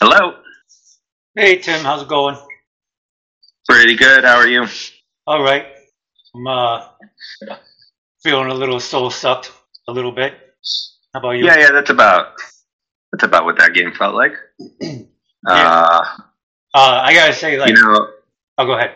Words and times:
Hello. 0.00 0.34
Hey 1.36 1.58
Tim, 1.58 1.80
how's 1.84 2.02
it 2.02 2.08
going? 2.08 2.36
Pretty 3.68 3.96
good. 3.96 4.24
How 4.24 4.36
are 4.36 4.46
you? 4.48 4.66
All 5.26 5.42
right. 5.42 5.66
I'm 6.34 6.46
uh 6.46 6.88
feeling 8.22 8.50
a 8.50 8.54
little 8.54 8.80
soul 8.80 9.10
sucked 9.10 9.52
a 9.88 9.92
little 9.92 10.12
bit. 10.12 10.34
How 11.12 11.20
about 11.20 11.32
you? 11.32 11.46
Yeah, 11.46 11.58
yeah. 11.58 11.70
That's 11.72 11.90
about 11.90 12.34
that's 13.12 13.24
about 13.24 13.44
what 13.44 13.58
that 13.58 13.74
game 13.74 13.92
felt 13.92 14.14
like. 14.14 14.32
Uh, 15.46 16.00
Uh, 16.74 17.02
I 17.04 17.12
gotta 17.12 17.34
say, 17.34 17.58
like, 17.58 17.68
you 17.68 17.74
know, 17.74 18.08
oh, 18.56 18.64
go 18.66 18.72
ahead. 18.72 18.92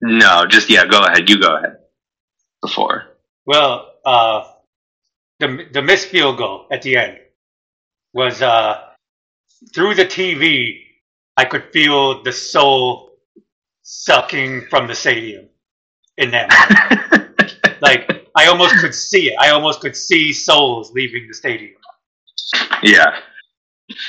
no, 0.00 0.46
just 0.46 0.70
yeah. 0.70 0.86
Go 0.86 1.04
ahead. 1.04 1.28
You 1.28 1.38
go 1.38 1.56
ahead. 1.56 1.76
Before. 2.62 3.04
Well, 3.44 3.92
uh, 4.04 4.44
the 5.38 5.68
the 5.72 5.82
missed 5.82 6.08
field 6.08 6.38
goal 6.38 6.66
at 6.70 6.80
the 6.80 6.96
end 6.96 7.18
was 8.14 8.40
uh 8.40 8.82
through 9.74 9.94
the 9.94 10.04
TV. 10.06 10.80
I 11.36 11.44
could 11.44 11.64
feel 11.72 12.22
the 12.22 12.32
soul 12.32 13.12
sucking 13.82 14.66
from 14.70 14.86
the 14.88 14.94
stadium 14.94 15.48
in 16.16 16.30
that 16.30 16.48
like 17.80 18.26
I 18.34 18.46
almost 18.46 18.76
could 18.78 18.94
see 18.94 19.28
it. 19.28 19.34
I 19.38 19.50
almost 19.50 19.80
could 19.80 19.94
see 19.96 20.32
souls 20.32 20.92
leaving 20.92 21.26
the 21.28 21.34
stadium. 21.34 21.76
yeah. 22.82 23.20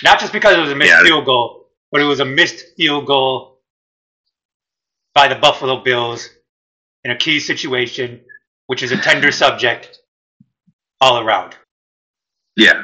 Not 0.04 0.20
just 0.20 0.34
because 0.34 0.58
it 0.58 0.62
was 0.62 0.72
a 0.72 0.76
missed 0.76 0.92
Yeah. 0.92 1.04
field 1.04 1.26
goal, 1.26 1.68
but 1.92 2.02
it 2.02 2.06
was 2.06 2.20
a 2.20 2.26
missed 2.26 2.76
field 2.78 3.06
goal 3.06 3.60
by 5.14 5.28
the 5.28 5.36
Buffalo 5.36 5.84
Bills 5.84 6.30
in 7.04 7.12
a 7.12 7.18
key 7.18 7.40
situation, 7.40 8.22
which 8.68 8.84
is 8.84 8.92
a 8.92 8.98
tender 8.98 9.32
subject 9.32 10.00
all 11.02 11.20
around. 11.20 11.56
Yeah. 12.56 12.84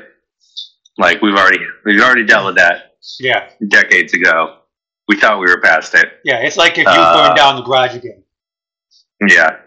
Like 0.97 1.21
we've 1.21 1.35
already 1.35 1.59
we've 1.85 2.01
already 2.01 2.25
dealt 2.25 2.45
with 2.45 2.55
that 2.55 2.95
Yeah, 3.19 3.49
decades 3.67 4.13
ago. 4.13 4.59
We 5.07 5.17
thought 5.19 5.39
we 5.39 5.47
were 5.47 5.59
past 5.61 5.93
it. 5.95 6.19
yeah. 6.23 6.37
It's 6.37 6.55
like 6.57 6.73
if 6.77 6.85
you 6.85 6.91
Uh, 6.91 7.25
burned 7.27 7.35
down 7.35 7.55
the 7.57 7.61
garage 7.63 7.95
again. 7.95 8.23
Yeah. 9.27 9.57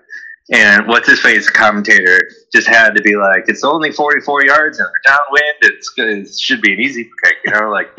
And 0.53 0.87
what's 0.87 1.09
his 1.09 1.21
face 1.21 1.51
commentator 1.51 2.21
just 2.55 2.69
had 2.69 2.95
to 2.95 3.03
be 3.03 3.17
like, 3.17 3.45
it's 3.49 3.65
only 3.65 3.91
44 3.91 4.45
yards 4.47 4.79
and 4.79 4.87
we're 4.87 5.03
downwind. 5.13 5.57
It's 5.63 5.93
it 5.97 6.39
should 6.39 6.63
be 6.63 6.73
an 6.73 6.81
easy 6.81 7.11
pick, 7.25 7.37
you 7.45 7.53
know, 7.53 7.71
like. 7.71 7.91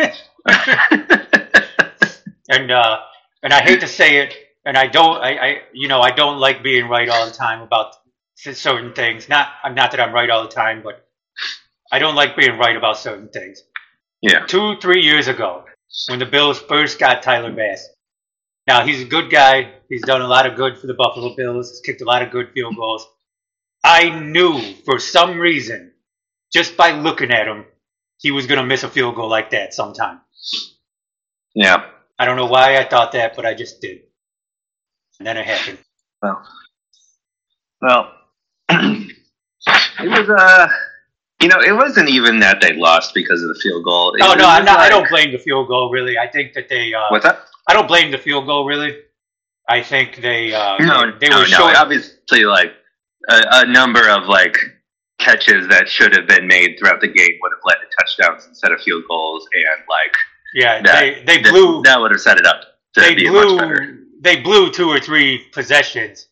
And 2.50 2.72
uh, 2.72 3.00
and 3.44 3.53
I 3.53 3.61
hate 3.61 3.81
to 3.81 3.88
say 3.88 4.20
it, 4.20 4.33
and 4.66 4.78
I 4.78 4.88
don't, 4.88 5.22
I, 5.22 5.30
I, 5.38 5.61
you 5.73 5.89
know, 5.89 6.00
I 6.00 6.11
don't 6.11 6.39
like 6.39 6.64
being 6.64 6.88
right 6.88 7.09
all 7.09 7.25
the 7.25 7.31
time 7.33 7.61
about 7.61 7.95
certain 8.36 8.94
things. 8.94 9.28
Not, 9.28 9.50
I'm 9.66 9.75
not 9.75 9.92
that 9.92 10.00
I'm 10.00 10.14
right 10.14 10.30
all 10.30 10.44
the 10.44 10.50
time, 10.50 10.81
but 10.81 11.05
I 11.91 11.99
don't 11.99 12.16
like 12.16 12.35
being 12.35 12.57
right 12.57 12.75
about 12.75 12.97
certain 12.97 13.30
things. 13.30 13.61
yeah. 14.21 14.45
two, 14.45 14.77
three 14.81 15.02
years 15.02 15.27
ago 15.27 15.66
when 16.09 16.19
the 16.19 16.25
Bills 16.25 16.59
first 16.59 16.99
got 16.99 17.23
Tyler 17.23 17.52
Bass. 17.52 17.88
Now, 18.67 18.85
he's 18.85 19.02
a 19.02 19.05
good 19.05 19.31
guy. 19.31 19.71
He's 19.88 20.02
done 20.02 20.21
a 20.21 20.27
lot 20.27 20.45
of 20.45 20.58
good 20.58 20.77
for 20.77 20.88
the 20.88 20.93
Buffalo 20.93 21.35
Bills. 21.35 21.69
He's 21.69 21.80
kicked 21.80 22.02
a 22.02 22.05
lot 22.05 22.21
of 22.21 22.31
good 22.31 22.52
field 22.53 22.75
goals. 22.75 23.08
I 23.83 24.09
knew 24.09 24.59
for 24.85 24.99
some 24.99 25.39
reason, 25.39 25.93
just 26.52 26.75
by 26.75 26.91
looking 26.91 27.31
at 27.31 27.47
him, 27.47 27.65
he 28.17 28.31
was 28.31 28.47
going 28.47 28.59
to 28.59 28.65
miss 28.65 28.83
a 28.83 28.89
field 28.89 29.15
goal 29.15 29.30
like 29.30 29.52
that 29.52 29.73
sometime. 29.73 30.19
Yeah. 31.55 31.85
I 32.19 32.25
don't 32.25 32.35
know 32.35 32.47
why 32.47 32.77
I 32.77 32.88
thought 32.88 33.13
that, 33.13 33.35
but 33.35 33.45
I 33.45 33.53
just 33.53 33.80
did. 33.80 34.02
And 35.19 35.27
then 35.27 35.38
it 35.38 35.45
happened. 35.45 35.77
Well, 36.21 36.43
well, 37.81 38.11
it 38.69 39.13
was 39.99 40.30
uh, 40.30 40.67
you 41.41 41.47
know, 41.47 41.59
it 41.61 41.71
wasn't 41.73 42.09
even 42.09 42.39
that 42.39 42.61
they 42.61 42.73
lost 42.73 43.13
because 43.13 43.41
of 43.43 43.49
the 43.49 43.59
field 43.61 43.83
goal. 43.83 44.13
It 44.16 44.21
Oh, 44.23 44.33
no, 44.33 44.47
I'm 44.47 44.66
not, 44.66 44.80
I 44.80 44.89
don't 44.89 45.07
blame 45.07 45.31
the 45.31 45.38
field 45.38 45.67
goal, 45.67 45.91
really. 45.91 46.17
I 46.17 46.27
think 46.27 46.53
that 46.53 46.67
they, 46.69 46.93
uh, 46.93 47.02
What's 47.09 47.25
that? 47.25 47.45
I 47.67 47.73
don't 47.73 47.88
blame 47.88 48.11
the 48.11 48.17
field 48.17 48.45
goal, 48.47 48.66
really. 48.66 48.97
I 49.69 49.81
think 49.83 50.21
they, 50.21 50.53
uh, 50.53 50.77
No, 50.80 51.11
they, 51.11 51.27
they 51.27 51.30
no, 51.30 51.39
were 51.42 51.47
no. 51.49 51.65
Obviously, 51.76 52.45
like 52.45 52.73
a, 53.30 53.42
a 53.52 53.65
number 53.65 54.09
of 54.09 54.27
like 54.27 54.58
catches 55.20 55.67
that 55.67 55.89
should 55.89 56.15
have 56.15 56.27
been 56.27 56.47
made 56.47 56.77
throughout 56.80 57.02
the 57.02 57.08
game 57.08 57.31
would 57.42 57.52
have 57.52 57.61
led 57.65 57.76
to 57.76 57.87
touchdowns 57.99 58.47
instead 58.47 58.71
of 58.71 58.81
field 58.81 59.03
goals, 59.09 59.45
and 59.53 59.83
like 59.89 60.15
Yeah, 60.53 60.81
that, 60.83 61.26
they, 61.26 61.37
they 61.42 61.49
blew. 61.49 61.81
that 61.83 61.99
would 61.99 62.11
have 62.11 62.21
set 62.21 62.37
it 62.37 62.45
up 62.45 62.61
to 62.93 63.02
they 63.02 63.14
be 63.15 63.30
much 63.30 63.58
better. 63.59 63.76
blew 63.76 64.03
they 64.21 64.37
blew 64.37 64.71
two 64.71 64.87
or 64.89 64.99
three 64.99 65.39
possessions 65.52 66.30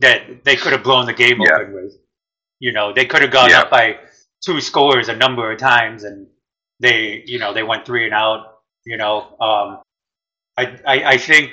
that 0.00 0.44
they 0.44 0.56
could 0.56 0.72
have 0.72 0.82
blown 0.82 1.06
the 1.06 1.12
game 1.12 1.40
Yeah. 1.40 1.54
open 1.56 1.72
with. 1.74 1.94
You 2.64 2.72
know, 2.72 2.94
they 2.94 3.04
could 3.04 3.20
have 3.20 3.30
gone 3.30 3.50
Yeah. 3.50 3.60
up 3.60 3.70
by 3.70 3.98
two 4.42 4.58
scores 4.62 5.10
a 5.10 5.14
number 5.24 5.52
of 5.52 5.58
times, 5.58 6.02
and 6.04 6.26
they, 6.80 7.22
you 7.26 7.38
know, 7.38 7.52
they 7.52 7.62
went 7.62 7.84
three 7.84 8.06
and 8.06 8.14
out. 8.14 8.40
You 8.86 8.96
know, 8.96 9.16
um, 9.38 9.82
I, 10.56 10.64
I, 10.86 11.04
I 11.14 11.16
think 11.18 11.50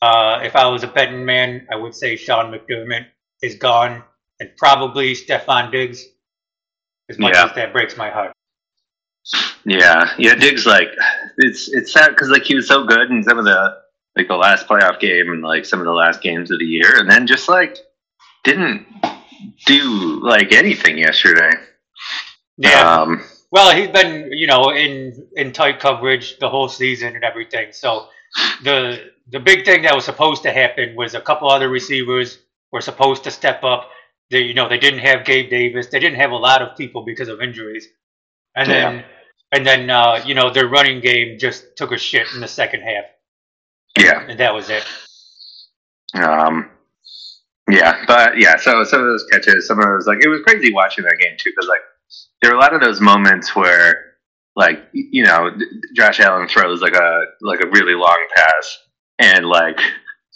uh, 0.00 0.40
if 0.42 0.56
I 0.56 0.66
was 0.66 0.82
a 0.82 0.88
betting 0.88 1.24
man, 1.24 1.68
I 1.70 1.76
would 1.76 1.94
say 1.94 2.16
Sean 2.16 2.52
McDermott 2.52 3.06
is 3.42 3.54
gone, 3.54 4.02
and 4.40 4.50
probably 4.56 5.14
Stefon 5.14 5.70
Diggs. 5.70 6.04
As 7.08 7.16
much 7.20 7.34
Yeah. 7.34 7.44
as 7.44 7.54
that 7.54 7.72
breaks 7.72 7.96
my 7.96 8.10
heart. 8.10 8.32
Yeah, 9.64 10.12
yeah. 10.18 10.34
Diggs 10.34 10.66
like 10.66 10.88
it's 11.38 11.68
it's 11.68 11.92
sad 11.92 12.08
because 12.10 12.28
like 12.28 12.42
he 12.42 12.56
was 12.56 12.66
so 12.66 12.84
good 12.84 13.08
in 13.12 13.22
some 13.22 13.38
of 13.38 13.44
the 13.44 13.76
like 14.16 14.26
the 14.26 14.34
last 14.34 14.66
playoff 14.66 14.98
game 14.98 15.30
and 15.30 15.42
like 15.42 15.64
some 15.64 15.78
of 15.78 15.84
the 15.86 15.92
last 15.92 16.20
games 16.22 16.50
of 16.50 16.58
the 16.58 16.64
year, 16.64 16.98
and 16.98 17.08
then 17.08 17.28
just 17.28 17.48
like 17.48 17.78
didn't 18.42 18.84
do 19.66 20.20
like 20.22 20.52
anything 20.52 20.98
yesterday. 20.98 21.50
Yeah. 22.56 23.02
Um, 23.02 23.24
Well, 23.50 23.74
he's 23.76 23.88
been, 23.90 24.32
you 24.32 24.46
know, 24.46 24.70
in 24.70 25.28
in 25.36 25.52
tight 25.52 25.78
coverage 25.80 26.38
the 26.38 26.48
whole 26.48 26.68
season 26.68 27.14
and 27.16 27.24
everything. 27.24 27.72
So 27.72 28.08
the 28.64 29.12
the 29.30 29.40
big 29.40 29.64
thing 29.64 29.82
that 29.82 29.94
was 29.94 30.04
supposed 30.04 30.42
to 30.44 30.52
happen 30.52 30.96
was 30.96 31.14
a 31.14 31.20
couple 31.20 31.50
other 31.50 31.68
receivers 31.68 32.38
were 32.72 32.80
supposed 32.80 33.24
to 33.24 33.30
step 33.30 33.62
up. 33.64 33.90
They, 34.30 34.40
you 34.42 34.54
know, 34.54 34.68
they 34.68 34.78
didn't 34.78 35.00
have 35.00 35.24
Gabe 35.26 35.50
Davis. 35.50 35.88
They 35.88 36.00
didn't 36.00 36.18
have 36.18 36.30
a 36.32 36.36
lot 36.36 36.62
of 36.62 36.76
people 36.76 37.04
because 37.04 37.28
of 37.28 37.42
injuries. 37.42 37.86
And 38.56 38.70
then 38.70 39.04
and 39.52 39.66
then 39.66 39.90
uh, 39.90 40.22
you 40.26 40.34
know, 40.34 40.50
their 40.50 40.68
running 40.68 41.00
game 41.00 41.38
just 41.38 41.76
took 41.76 41.92
a 41.92 41.98
shit 41.98 42.28
in 42.34 42.40
the 42.40 42.48
second 42.48 42.82
half. 42.82 43.04
yeah. 43.98 44.24
And 44.28 44.40
that 44.40 44.54
was 44.54 44.70
it. 44.70 44.84
Um, 46.14 46.70
yeah, 47.72 48.04
but 48.06 48.38
yeah, 48.38 48.56
so 48.56 48.84
some 48.84 49.00
of 49.00 49.06
those 49.06 49.26
catches, 49.30 49.66
some 49.66 49.78
of 49.78 49.84
those 49.84 50.06
like 50.06 50.18
it 50.22 50.28
was 50.28 50.40
crazy 50.42 50.72
watching 50.72 51.04
that 51.04 51.18
game 51.20 51.36
too 51.38 51.50
because 51.50 51.68
like 51.68 51.80
there 52.40 52.50
were 52.50 52.56
a 52.56 52.60
lot 52.60 52.74
of 52.74 52.80
those 52.80 53.00
moments 53.00 53.54
where 53.54 54.12
like 54.56 54.88
you 54.92 55.24
know 55.24 55.50
Josh 55.94 56.20
Allen 56.20 56.48
throws 56.48 56.80
like 56.82 56.94
a 56.94 57.24
like 57.40 57.60
a 57.62 57.68
really 57.68 57.94
long 57.94 58.26
pass 58.34 58.78
and 59.18 59.46
like 59.46 59.78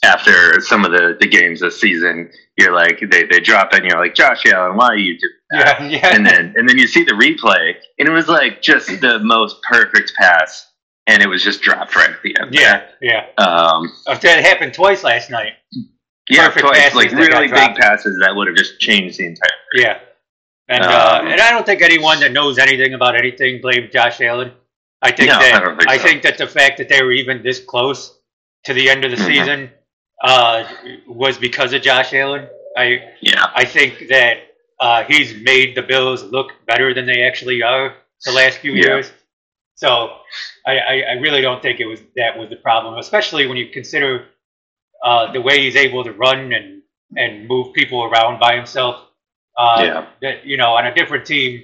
after 0.04 0.60
some 0.60 0.84
of 0.84 0.92
the 0.92 1.16
the 1.20 1.26
games 1.26 1.60
this 1.60 1.80
season 1.80 2.30
you're 2.56 2.74
like 2.74 3.00
they 3.10 3.24
they 3.24 3.40
drop 3.40 3.72
it 3.72 3.80
and 3.80 3.90
you're 3.90 4.00
like 4.00 4.14
Josh 4.14 4.46
Allen 4.46 4.76
why 4.76 4.86
are 4.86 4.96
you 4.96 5.18
doing 5.18 5.32
that? 5.50 5.80
Yeah, 5.80 5.88
yeah. 5.88 6.16
and 6.16 6.26
then 6.26 6.54
and 6.56 6.68
then 6.68 6.78
you 6.78 6.86
see 6.86 7.04
the 7.04 7.12
replay 7.12 7.74
and 7.98 8.08
it 8.08 8.12
was 8.12 8.28
like 8.28 8.62
just 8.62 8.88
the 9.00 9.18
most 9.22 9.62
perfect 9.62 10.14
pass 10.16 10.70
and 11.06 11.22
it 11.22 11.28
was 11.28 11.42
just 11.42 11.60
dropped 11.60 11.94
right 11.94 12.10
at 12.10 12.22
the 12.22 12.36
end 12.40 12.54
yeah, 12.54 12.86
yeah. 13.00 13.26
um 13.38 13.92
That 14.06 14.44
happened 14.44 14.74
twice 14.74 15.04
last 15.04 15.30
night. 15.30 15.52
Yeah, 16.28 16.46
Perfect 16.48 16.66
twice, 16.66 16.78
passes 16.78 16.94
like 16.96 17.12
really 17.12 17.48
big 17.48 17.76
passes 17.76 18.18
that 18.22 18.34
would 18.34 18.48
have 18.48 18.56
just 18.56 18.78
changed 18.80 19.18
the 19.18 19.26
entire. 19.26 19.50
Yeah. 19.74 19.98
And 20.68 20.82
uh, 20.82 21.18
Um, 21.20 21.28
and 21.28 21.40
I 21.40 21.50
don't 21.50 21.64
think 21.64 21.82
anyone 21.82 22.18
that 22.20 22.32
knows 22.32 22.58
anything 22.58 22.94
about 22.94 23.14
anything 23.16 23.60
blames 23.60 23.92
Josh 23.92 24.20
Allen. 24.20 24.52
I 25.02 25.12
think 25.12 25.30
No, 25.30 25.38
that 25.38 25.62
I 25.62 25.66
think 25.76 25.88
I 25.88 25.96
so. 25.98 26.02
think 26.02 26.22
that 26.22 26.38
the 26.38 26.46
fact 26.46 26.78
that 26.78 26.88
they 26.88 27.02
were 27.02 27.12
even 27.12 27.42
this 27.42 27.60
close 27.60 28.18
to 28.64 28.74
the 28.74 28.90
end 28.90 29.04
of 29.04 29.10
the 29.12 29.16
Mhm. 29.16 29.26
season 29.26 29.70
uh, 30.24 30.64
was 31.06 31.38
because 31.38 31.72
of 31.72 31.82
Josh 31.82 32.12
Allen. 32.14 32.48
I 32.76 33.12
Yeah, 33.20 33.46
I 33.54 33.64
think 33.64 34.08
that 34.08 34.38
uh, 34.80 35.04
he's 35.04 35.34
made 35.42 35.74
the 35.76 35.82
Bills 35.82 36.22
look 36.24 36.52
better 36.66 36.92
than 36.92 37.06
they 37.06 37.22
actually 37.22 37.62
are 37.62 37.94
the 38.24 38.32
last 38.32 38.58
few 38.58 38.72
Yeah. 38.72 38.86
years. 38.86 39.12
So 39.76 40.18
I, 40.66 40.78
I, 40.78 40.94
I 41.10 41.12
really 41.20 41.42
don't 41.42 41.62
think 41.62 41.80
it 41.80 41.86
was 41.86 42.00
that 42.16 42.36
was 42.36 42.48
the 42.50 42.56
problem, 42.56 42.98
especially 42.98 43.46
when 43.46 43.56
you 43.58 43.68
consider 43.68 44.26
uh, 45.06 45.30
the 45.32 45.40
way 45.40 45.60
he's 45.60 45.76
able 45.76 46.02
to 46.02 46.12
run 46.12 46.52
and, 46.52 46.82
and 47.16 47.46
move 47.46 47.72
people 47.72 48.02
around 48.04 48.40
by 48.40 48.56
himself. 48.56 48.96
Uh, 49.56 49.80
Yeah. 49.80 50.06
That 50.20 50.44
you 50.44 50.56
know, 50.56 50.72
on 50.74 50.86
a 50.86 50.94
different 50.94 51.24
team, 51.24 51.62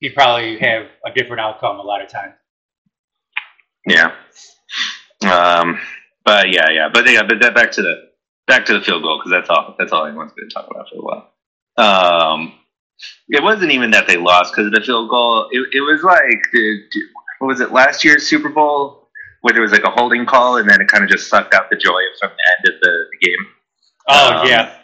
he'd 0.00 0.14
probably 0.14 0.58
have 0.58 0.86
a 1.06 1.10
different 1.10 1.40
outcome 1.40 1.78
a 1.78 1.82
lot 1.82 2.02
of 2.02 2.08
times. 2.08 2.34
yeah. 3.86 4.12
Um, 5.22 5.80
but 6.24 6.50
yeah, 6.52 6.68
yeah, 6.70 6.88
but 6.92 7.08
yeah, 7.10 7.22
but 7.22 7.40
that 7.40 7.54
back 7.54 7.72
to 7.72 7.82
the 7.82 8.10
back 8.46 8.66
to 8.66 8.74
the 8.74 8.80
field 8.84 9.02
goal 9.02 9.18
because 9.18 9.32
that's 9.32 9.48
all 9.48 9.74
that's 9.78 9.92
all 9.92 10.04
anyone's 10.04 10.32
going 10.32 10.48
to 10.48 10.54
talk 10.54 10.68
about 10.70 10.86
for 10.88 10.96
a 10.96 11.00
while. 11.00 11.32
Um, 11.78 12.52
it 13.28 13.42
wasn't 13.42 13.72
even 13.72 13.92
that 13.92 14.06
they 14.06 14.16
lost 14.18 14.52
because 14.52 14.66
of 14.66 14.72
the 14.72 14.82
field 14.82 15.08
goal. 15.08 15.48
It, 15.50 15.68
it 15.72 15.80
was 15.80 16.02
like 16.02 16.42
what 17.38 17.48
was 17.48 17.60
it 17.60 17.72
last 17.72 18.04
year's 18.04 18.26
Super 18.26 18.50
Bowl 18.50 19.01
where 19.42 19.52
there 19.52 19.62
was 19.62 19.72
like 19.72 19.84
a 19.84 19.90
holding 19.90 20.24
call 20.26 20.56
and 20.56 20.68
then 20.68 20.80
it 20.80 20.88
kind 20.88 21.04
of 21.04 21.10
just 21.10 21.28
sucked 21.28 21.52
out 21.54 21.68
the 21.70 21.76
joy 21.76 22.00
from 22.18 22.30
the 22.30 22.52
end 22.70 22.74
of 22.74 22.80
the, 22.80 23.04
the 23.12 23.26
game. 23.26 23.46
Oh 24.08 24.38
Um, 24.38 24.46
yeah, 24.48 24.74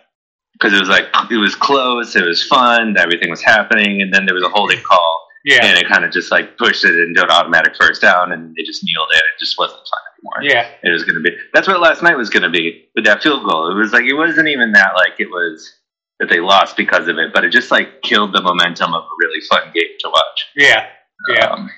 because 0.53 0.73
it 0.73 0.79
was 0.81 0.89
like 0.89 1.07
it 1.31 1.37
was 1.39 1.55
close, 1.55 2.15
it 2.15 2.25
was 2.25 2.45
fun, 2.45 2.97
everything 2.99 3.31
was 3.31 3.43
happening, 3.43 4.03
and 4.03 4.13
then 4.13 4.27
there 4.27 4.35
was 4.35 4.45
a 4.45 4.49
holding 4.49 4.81
call, 4.83 5.27
Yeah. 5.45 5.65
and 5.65 5.79
it 5.79 5.89
kind 5.89 6.05
of 6.05 6.13
just 6.13 6.31
like 6.31 6.57
pushed 6.59 6.85
it 6.85 6.95
into 6.99 7.23
an 7.25 7.31
automatic 7.31 7.75
first 7.77 8.03
down, 8.03 8.33
and 8.33 8.55
they 8.57 8.63
just 8.63 8.85
kneeled 8.85 9.09
it. 9.13 9.17
It 9.19 9.39
just 9.41 9.59
wasn't 9.59 9.81
fun 9.81 10.01
anymore. 10.19 10.51
Yeah. 10.53 10.69
It 10.83 10.91
was 10.93 11.05
going 11.05 11.15
to 11.17 11.21
be. 11.21 11.37
That's 11.55 11.67
what 11.69 11.81
last 11.81 12.03
night 12.03 12.17
was 12.17 12.31
going 12.31 12.43
to 12.45 12.51
be 12.51 12.89
with 12.95 13.05
that 13.07 13.23
field 13.23 13.49
goal. 13.49 13.71
It 13.71 13.75
was 13.75 13.93
like 13.93 14.05
it 14.05 14.15
wasn't 14.15 14.49
even 14.49 14.73
that 14.73 14.95
like 14.95 15.19
it 15.19 15.31
was 15.31 15.73
that 16.21 16.29
they 16.29 16.41
lost 16.41 16.77
because 16.77 17.07
of 17.07 17.17
it, 17.19 17.33
but 17.33 17.45
it 17.45 17.51
just 17.53 17.71
like 17.71 18.03
killed 18.03 18.33
the 18.35 18.43
momentum 18.43 18.93
of 18.93 19.05
a 19.05 19.15
really 19.21 19.41
fun 19.49 19.63
game 19.73 19.95
to 20.01 20.09
watch. 20.11 20.47
Yeah. 20.57 20.87
Yeah. 21.33 21.47
Um, 21.47 21.71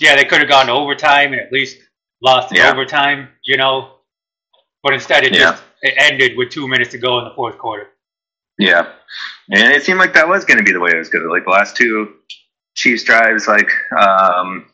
Yeah, 0.00 0.14
they 0.16 0.24
could 0.24 0.40
have 0.40 0.48
gone 0.48 0.66
to 0.66 0.72
overtime 0.72 1.32
and 1.32 1.40
at 1.40 1.52
least 1.52 1.78
lost 2.22 2.50
in 2.52 2.58
Yeah. 2.58 2.70
overtime, 2.72 3.28
you 3.44 3.56
know. 3.56 3.92
But 4.82 4.94
instead, 4.94 5.24
it 5.24 5.32
Yeah. 5.34 5.50
just 5.50 5.62
it 5.82 5.94
ended 5.98 6.36
with 6.36 6.50
two 6.50 6.66
minutes 6.68 6.90
to 6.92 6.98
go 6.98 7.18
in 7.18 7.24
the 7.24 7.34
fourth 7.34 7.58
quarter. 7.58 7.88
yeah, 8.58 8.86
and 9.50 9.72
it 9.72 9.82
seemed 9.84 9.98
like 9.98 10.14
that 10.14 10.26
was 10.28 10.44
going 10.44 10.56
to 10.58 10.64
be 10.64 10.72
the 10.72 10.80
way 10.80 10.90
it 10.90 10.96
was 10.96 11.08
going 11.10 11.22
to. 11.24 11.30
Like 11.30 11.44
the 11.44 11.50
last 11.50 11.76
two 11.76 12.14
Chiefs 12.74 13.04
drives, 13.04 13.46
like 13.48 13.70
um, 13.98 14.66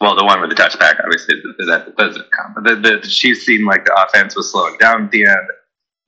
well, 0.00 0.14
the 0.16 0.24
one 0.24 0.40
with 0.40 0.50
the 0.50 0.56
touchback, 0.56 1.02
obviously 1.02 1.34
that 1.66 1.94
doesn't 1.96 2.26
count. 2.32 2.54
But 2.54 2.64
the, 2.64 2.74
the, 2.76 2.96
the 3.00 3.08
Chiefs 3.08 3.44
seemed 3.44 3.66
like 3.66 3.84
the 3.84 3.94
offense 3.94 4.34
was 4.36 4.50
slowing 4.52 4.76
down 4.78 5.04
at 5.06 5.10
the 5.10 5.24
end. 5.26 5.46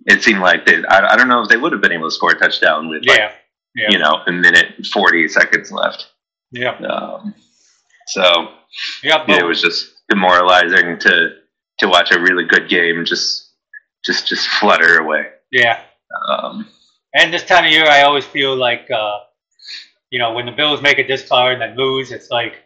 It 0.06 0.23
seemed 0.23 0.41
like 0.41 0.65
they. 0.65 0.82
I, 0.87 1.12
I 1.12 1.17
don't 1.17 1.29
know 1.29 1.43
if 1.43 1.49
they 1.49 1.56
would 1.59 1.73
have 1.73 1.81
been 1.82 1.93
able 1.93 2.09
to 2.09 2.15
score 2.15 2.31
a 2.31 2.38
touchdown 2.38 2.88
with 2.88 3.05
like, 3.06 3.19
Yeah. 3.19 3.32
Yeah. 3.75 3.87
you 3.91 3.99
know 3.99 4.23
a 4.27 4.32
minute 4.32 4.87
forty 4.93 5.29
seconds 5.29 5.71
left. 5.73 6.06
Yeah. 6.53 6.77
Um, 6.79 7.35
so 8.06 8.49
Yeah. 9.03 9.25
But, 9.27 9.38
it 9.38 9.44
was 9.44 9.61
just 9.61 10.00
demoralizing 10.11 10.99
to 11.01 11.31
to 11.81 11.89
watch 11.89 12.12
a 12.12 12.21
really 12.21 12.45
good 12.45 12.69
game 12.69 13.05
just 13.07 13.53
just 14.05 14.29
just 14.29 14.49
flutter 14.49 14.99
away. 15.01 15.27
yeah. 15.53 15.81
Um, 16.29 16.69
And 17.15 17.33
this 17.33 17.45
time 17.45 17.65
of 17.67 17.73
year, 17.73 17.87
I 17.89 18.03
always 18.03 18.25
feel 18.27 18.57
like, 18.57 18.91
uh, 18.91 19.21
you 20.11 20.19
know, 20.19 20.33
when 20.33 20.47
the 20.47 20.53
Bills 20.53 20.83
make 20.83 20.99
it 20.99 21.09
this 21.09 21.23
far 21.23 21.53
and 21.53 21.61
then 21.62 21.77
lose, 21.77 22.12
it's 22.12 22.31
like, 22.31 22.65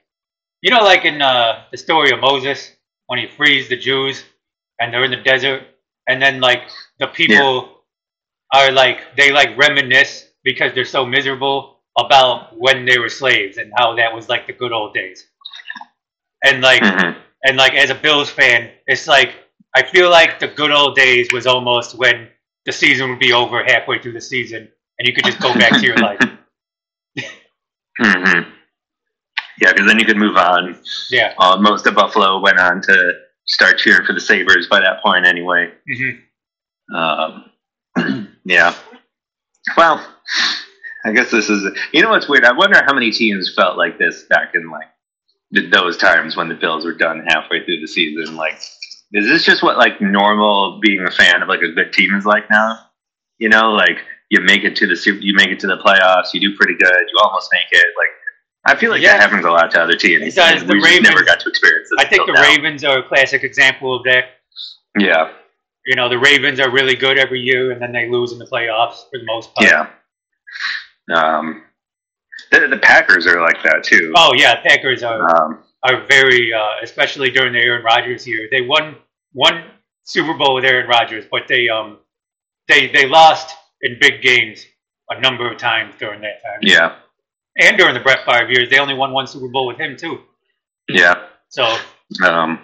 you 0.63 0.71
know, 0.71 0.83
like 0.83 1.05
in 1.05 1.23
uh, 1.23 1.65
the 1.71 1.79
story 1.79 2.11
of 2.13 2.21
Moses 2.21 2.73
when 3.07 3.19
he 3.21 3.27
frees 3.29 3.69
the 3.69 3.77
Jews 3.77 4.25
and 4.81 4.93
they're 4.93 5.05
in 5.05 5.11
the 5.13 5.19
desert, 5.19 5.63
and 6.09 6.23
then 6.23 6.41
like 6.41 6.63
the 7.01 7.09
people 7.09 7.85
are 8.53 8.71
like 8.73 9.17
they 9.17 9.33
like 9.33 9.57
reminisce 9.59 10.31
because 10.45 10.75
they're 10.75 10.85
so 10.85 11.07
miserable 11.07 11.81
about 11.99 12.59
when 12.59 12.85
they 12.87 12.99
were 12.99 13.09
slaves 13.11 13.59
and 13.59 13.73
how 13.77 13.95
that 13.97 14.15
was 14.15 14.29
like 14.29 14.47
the 14.47 14.53
good 14.53 14.73
old 14.73 14.95
days. 14.95 15.27
And 16.45 16.63
like 16.63 16.83
mhm. 16.83 17.17
And 17.45 17.57
like 17.57 17.75
as 17.75 17.91
a 17.91 17.95
Bills 17.95 18.31
fan, 18.31 18.71
it's 18.87 19.07
like 19.07 19.35
I 19.77 19.83
feel 19.83 20.11
like 20.11 20.39
the 20.41 20.49
good 20.49 20.71
old 20.71 20.97
days 20.97 21.29
was 21.33 21.47
almost 21.47 21.97
when 21.97 22.29
the 22.67 22.73
season 22.73 23.11
would 23.11 23.19
be 23.19 23.33
over 23.33 23.63
halfway 23.65 23.99
through 24.01 24.13
the 24.13 24.21
season 24.21 24.69
and 24.99 25.07
you 25.09 25.15
could 25.15 25.25
just 25.25 25.41
go 25.41 25.53
back 25.55 25.73
to 25.73 25.87
your 25.87 25.97
life. 25.99 26.19
Mhm. 28.01 28.51
Yeah, 29.61 29.73
because 29.73 29.87
then 29.87 29.99
you 30.01 30.05
could 30.05 30.17
move 30.17 30.37
on. 30.37 30.77
Yeah. 31.11 31.33
Uh, 31.39 31.57
most 31.61 31.87
of 31.87 31.95
Buffalo 31.95 32.41
went 32.41 32.59
on 32.59 32.81
to 32.83 33.13
start 33.47 33.79
cheering 33.79 34.05
for 34.05 34.13
the 34.13 34.21
Sabres 34.21 34.67
by 34.67 34.81
that 34.81 35.01
point, 35.03 35.27
anyway. 35.27 35.71
hmm 35.89 36.95
Um, 36.97 37.51
yeah. 38.45 38.75
Well, 39.77 40.05
I 41.05 41.13
guess 41.13 41.31
this 41.31 41.49
is. 41.49 41.67
You 41.93 42.03
know 42.03 42.11
what's 42.11 42.29
weird? 42.29 42.45
I 42.45 42.53
wonder 42.53 42.83
how 42.85 42.93
many 42.95 43.13
teams 43.13 43.53
felt 43.55 43.77
like 43.79 43.97
this 43.99 44.25
back 44.25 44.55
in 44.55 44.69
like 44.71 44.89
th- 44.89 44.94
those 45.71 45.97
times 45.97 46.37
when 46.37 46.49
the 46.49 46.55
Bills 46.55 46.85
were 46.85 46.95
done 46.95 47.25
halfway 47.29 47.65
through 47.65 47.81
the 47.81 47.87
season. 47.89 48.37
Like, 48.37 48.55
is 49.13 49.27
this 49.29 49.45
just 49.45 49.63
what 49.63 49.77
like 49.79 50.01
normal 50.01 50.81
being 50.81 51.05
a 51.07 51.11
fan 51.11 51.43
of 51.43 51.49
like 51.49 51.63
a 51.63 51.73
good 51.73 51.93
team 51.93 52.15
is 52.15 52.25
like 52.27 52.45
now? 52.51 52.79
You 53.39 53.49
know, 53.49 53.71
like 53.73 53.99
you 54.31 54.41
make 54.41 54.65
it 54.65 54.75
to 54.77 54.87
the 54.87 54.97
super, 54.97 55.19
you 55.21 55.35
make 55.35 55.49
it 55.49 55.61
to 55.61 55.67
the 55.67 55.77
playoffs, 55.79 56.33
you 56.35 56.41
do 56.41 56.57
pretty 56.57 56.75
good, 56.75 56.93
you 57.09 57.15
almost 57.23 57.51
make 57.53 57.67
it. 57.71 57.87
Like, 57.97 58.75
I 58.77 58.79
feel 58.79 58.91
like 58.91 59.03
Yeah. 59.03 59.19
that 59.19 59.21
happens 59.21 59.45
a 59.45 59.51
lot 59.51 59.71
to 59.73 59.83
other 59.83 59.97
teams. 59.97 60.23
Besides 60.25 60.65
the 60.65 60.73
we 60.75 60.81
just 60.81 61.03
never 61.03 61.23
got 61.25 61.41
to 61.41 61.49
experience 61.49 61.89
this. 61.91 62.05
I 62.05 62.09
think 62.09 62.27
the 62.27 62.33
now. 62.33 62.43
Ravens 62.43 62.83
are 62.85 62.99
a 62.99 63.03
classic 63.09 63.45
example 63.45 63.95
of 63.95 64.05
that. 64.05 64.25
Yeah, 64.99 65.31
You 65.87 65.97
know, 65.97 66.09
the 66.09 66.19
Ravens 66.19 66.61
are 66.61 66.71
really 66.71 66.95
good 66.97 67.19
every 67.19 67.41
year 67.41 67.73
and 67.73 67.83
then 67.83 67.93
they 67.93 68.09
lose 68.09 68.33
in 68.33 68.39
the 68.39 68.47
playoffs 68.47 69.03
for 69.11 69.19
the 69.19 69.25
most 69.27 69.55
part. 69.55 69.69
yeah. 69.71 69.87
Um, 71.15 71.63
the, 72.61 72.69
the 72.69 72.79
Packers 72.79 73.27
are 73.27 73.41
like 73.41 73.63
that 73.63 73.83
too. 73.85 74.13
Oh 74.17 74.33
yeah, 74.35 74.61
Packers 74.63 75.03
are 75.03 75.21
Um, 75.37 75.65
are 75.83 76.07
very 76.07 76.53
uh, 76.53 76.83
especially 76.83 77.31
during 77.31 77.53
the 77.53 77.59
Aaron 77.61 77.85
Rodgers 77.85 78.27
year. 78.27 78.49
They 78.51 78.63
won 78.63 78.97
one 79.33 79.65
Super 80.05 80.35
Bowl 80.35 80.55
with 80.55 80.65
Aaron 80.65 80.89
Rodgers, 80.89 81.25
but 81.31 81.43
they 81.49 81.69
um 81.69 81.99
they 82.69 82.89
they 82.89 83.07
lost 83.07 83.55
in 83.83 83.97
big 84.01 84.23
games 84.23 84.65
a 85.11 85.21
number 85.21 85.51
of 85.51 85.59
times 85.59 85.95
during 85.99 86.21
that 86.23 86.43
time. 86.43 86.59
yeah, 86.63 86.97
And 87.59 87.77
during 87.77 87.93
the 87.95 88.01
Brett 88.01 88.25
Favre 88.25 88.51
years, 88.51 88.71
they 88.71 88.79
only 88.79 88.95
won 88.95 89.13
one 89.13 89.27
Super 89.27 89.49
Bowl 89.49 89.67
with 89.67 89.77
him 89.79 89.97
too. 89.97 90.21
yeah. 90.89 91.15
So 91.49 91.65
Um, 92.25 92.61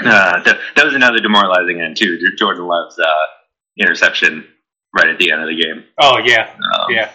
uh, 0.00 0.42
that, 0.42 0.58
that 0.76 0.84
was 0.84 0.94
another 0.94 1.18
demoralizing 1.18 1.80
end 1.80 1.96
too. 1.96 2.18
Jordan 2.36 2.66
Love's 2.66 2.98
uh, 2.98 3.06
interception 3.78 4.46
right 4.96 5.08
at 5.08 5.18
the 5.18 5.30
end 5.32 5.42
of 5.42 5.48
the 5.48 5.60
game. 5.60 5.84
oh 6.00 6.18
yeah, 6.24 6.50
Um, 6.74 6.86
yeah. 6.90 7.10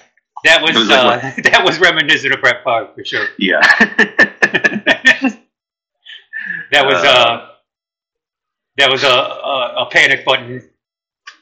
That 0.45 0.61
was, 0.61 0.75
was 0.75 0.87
like 0.89 1.23
uh, 1.23 1.41
that 1.49 1.63
was 1.65 1.79
reminiscent 1.79 2.33
of 2.33 2.41
Brett 2.41 2.63
Favre 2.63 2.89
for 2.95 3.03
sure. 3.05 3.27
yeah. 3.37 3.59
That 6.71 6.85
was 6.85 7.03
Uh, 7.03 7.07
uh 7.07 7.49
that 8.77 8.89
was 8.91 9.03
a, 9.03 9.07
a, 9.07 9.85
a 9.85 9.89
panic 9.91 10.23
button. 10.23 10.69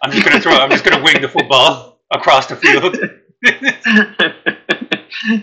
I'm 0.01 0.11
just 0.11 0.25
gonna 0.25 0.41
throw. 0.41 0.53
I'm 0.53 0.71
just 0.71 0.83
gonna 0.83 1.03
wing 1.03 1.21
the 1.21 1.27
football 1.29 1.99
across 2.11 2.47
the 2.47 2.55
field. 2.55 2.95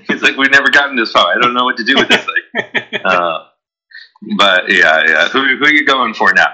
He's 0.09 0.23
like, 0.23 0.37
we've 0.37 0.51
never 0.51 0.71
gotten 0.71 0.97
this 0.97 1.13
far. 1.13 1.27
I 1.27 1.41
don't 1.41 1.55
know 1.55 1.65
what 1.65 1.77
to 1.77 1.85
do 1.85 1.95
with 1.97 2.09
this 2.09 2.25
thing. 2.25 3.01
Uh, 3.05 3.47
but 4.37 4.71
yeah, 4.71 5.03
yeah. 5.07 5.29
Who, 5.29 5.41
who 5.57 5.65
are 5.65 5.73
you 5.73 5.85
going 5.87 6.15
for 6.15 6.33
now? 6.33 6.49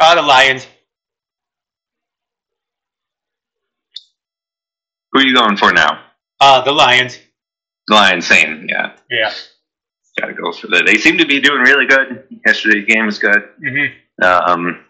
Ah, 0.00 0.14
the 0.16 0.22
Lions. 0.22 0.66
Who 5.12 5.20
are 5.20 5.24
you 5.26 5.34
going 5.34 5.56
for 5.56 5.72
now? 5.72 6.02
Uh, 6.40 6.62
the 6.62 6.72
Lions. 6.72 7.18
Lions, 7.88 8.26
same. 8.26 8.66
Yeah, 8.68 8.92
Yeah. 9.10 9.32
got 10.20 10.26
to 10.28 10.34
go 10.34 10.52
for 10.52 10.66
that. 10.68 10.84
They 10.86 10.94
seem 10.96 11.18
to 11.18 11.26
be 11.26 11.40
doing 11.40 11.60
really 11.60 11.86
good. 11.86 12.24
Yesterday's 12.46 12.86
game 12.86 13.06
was 13.06 13.18
good. 13.18 13.48
hmm 13.62 13.86
Um, 14.24 14.84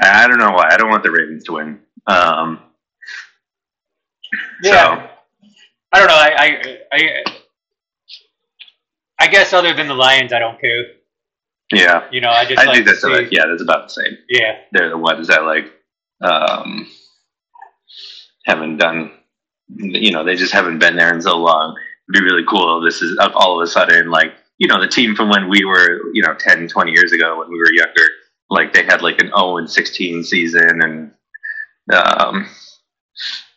I 0.00 0.26
don't 0.28 0.38
know 0.38 0.52
why. 0.52 0.68
I 0.70 0.76
don't 0.76 0.90
want 0.90 1.02
the 1.02 1.10
Ravens 1.10 1.44
to 1.44 1.52
win. 1.54 1.80
Um, 2.06 2.60
Yeah. 4.62 5.08
I 5.92 5.98
don't 5.98 6.08
know. 6.08 6.14
I, 6.14 6.34
I, 6.38 6.78
I, 6.92 7.24
I 9.20 9.26
guess 9.28 9.52
other 9.52 9.72
than 9.74 9.88
the 9.88 9.94
Lions, 9.94 10.32
I 10.32 10.38
don't 10.38 10.60
care. 10.60 10.84
yeah, 11.72 12.06
You 12.12 12.20
know, 12.20 12.30
I 12.30 12.44
just 12.44 12.60
I 12.60 12.66
like 12.66 12.74
think 12.76 12.86
that's 12.86 13.02
like, 13.02 13.28
yeah, 13.32 13.44
that's 13.48 13.62
about 13.62 13.88
the 13.88 13.94
same. 13.94 14.18
yeah, 14.28 14.58
They're 14.72 14.90
the 14.90 14.98
ones 14.98 15.28
that 15.28 15.44
like 15.44 15.72
um, 16.20 16.86
haven't 18.44 18.76
done. 18.78 19.12
You 19.68 20.12
know, 20.12 20.24
they 20.24 20.36
just 20.36 20.52
haven't 20.52 20.78
been 20.78 20.96
there 20.96 21.12
in 21.12 21.20
so 21.20 21.36
long. 21.36 21.76
It'd 22.08 22.20
be 22.20 22.24
really 22.24 22.44
cool. 22.48 22.80
This 22.80 23.02
is 23.02 23.18
all 23.18 23.60
of 23.60 23.64
a 23.64 23.70
sudden 23.70 24.10
like 24.10 24.32
you 24.58 24.68
know 24.68 24.80
the 24.80 24.88
team 24.88 25.14
from 25.14 25.28
when 25.28 25.48
we 25.48 25.64
were 25.64 26.00
you 26.12 26.22
know 26.22 26.34
10, 26.34 26.68
20 26.68 26.92
years 26.92 27.12
ago 27.12 27.38
when 27.38 27.50
we 27.50 27.58
were 27.58 27.72
younger. 27.72 28.06
Like 28.48 28.72
they 28.72 28.84
had 28.84 29.02
like 29.02 29.20
an 29.20 29.28
0 29.28 29.56
and 29.58 29.68
16 29.68 30.22
season 30.22 30.80
and 30.82 31.10
um, 31.92 32.48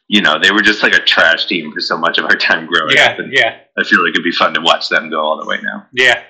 you 0.08 0.22
know 0.22 0.40
they 0.42 0.52
were 0.52 0.62
just 0.62 0.82
like 0.82 0.94
a 0.94 1.00
trash 1.00 1.46
team 1.46 1.72
for 1.72 1.80
so 1.80 1.98
much 1.98 2.18
of 2.18 2.26
our 2.26 2.36
time 2.36 2.66
growing 2.66 2.96
yeah, 2.96 3.12
up. 3.12 3.20
And 3.20 3.32
yeah, 3.32 3.60
I 3.78 3.84
feel 3.84 4.04
like 4.04 4.12
it'd 4.12 4.24
be 4.24 4.32
fun 4.32 4.54
to 4.56 4.62
watch 4.62 4.90
them 4.90 5.10
go 5.10 5.22
all 5.22 5.40
the 5.40 5.48
way 5.48 5.60
now. 5.62 5.88
yeah. 5.94 6.24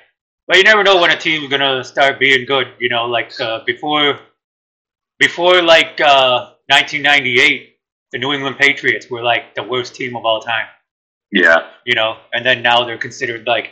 But 0.49 0.57
you 0.57 0.63
never 0.63 0.83
know 0.83 0.99
when 0.99 1.11
a 1.11 1.15
team's 1.15 1.47
gonna 1.47 1.83
start 1.83 2.19
being 2.19 2.45
good. 2.47 2.69
You 2.79 2.89
know, 2.89 3.05
like 3.05 3.39
uh, 3.39 3.63
before, 3.65 4.19
before 5.19 5.61
like 5.61 6.01
uh, 6.01 6.53
1998, 6.69 7.77
the 8.11 8.17
New 8.17 8.33
England 8.33 8.57
Patriots 8.57 9.09
were 9.09 9.21
like 9.21 9.55
the 9.55 9.63
worst 9.63 9.95
team 9.95 10.15
of 10.15 10.25
all 10.25 10.41
time. 10.41 10.67
Yeah, 11.31 11.69
You 11.85 11.93
know, 11.93 12.17
and 12.33 12.43
then 12.45 12.63
now 12.63 12.83
they're 12.83 12.97
considered 12.97 13.45
like, 13.45 13.69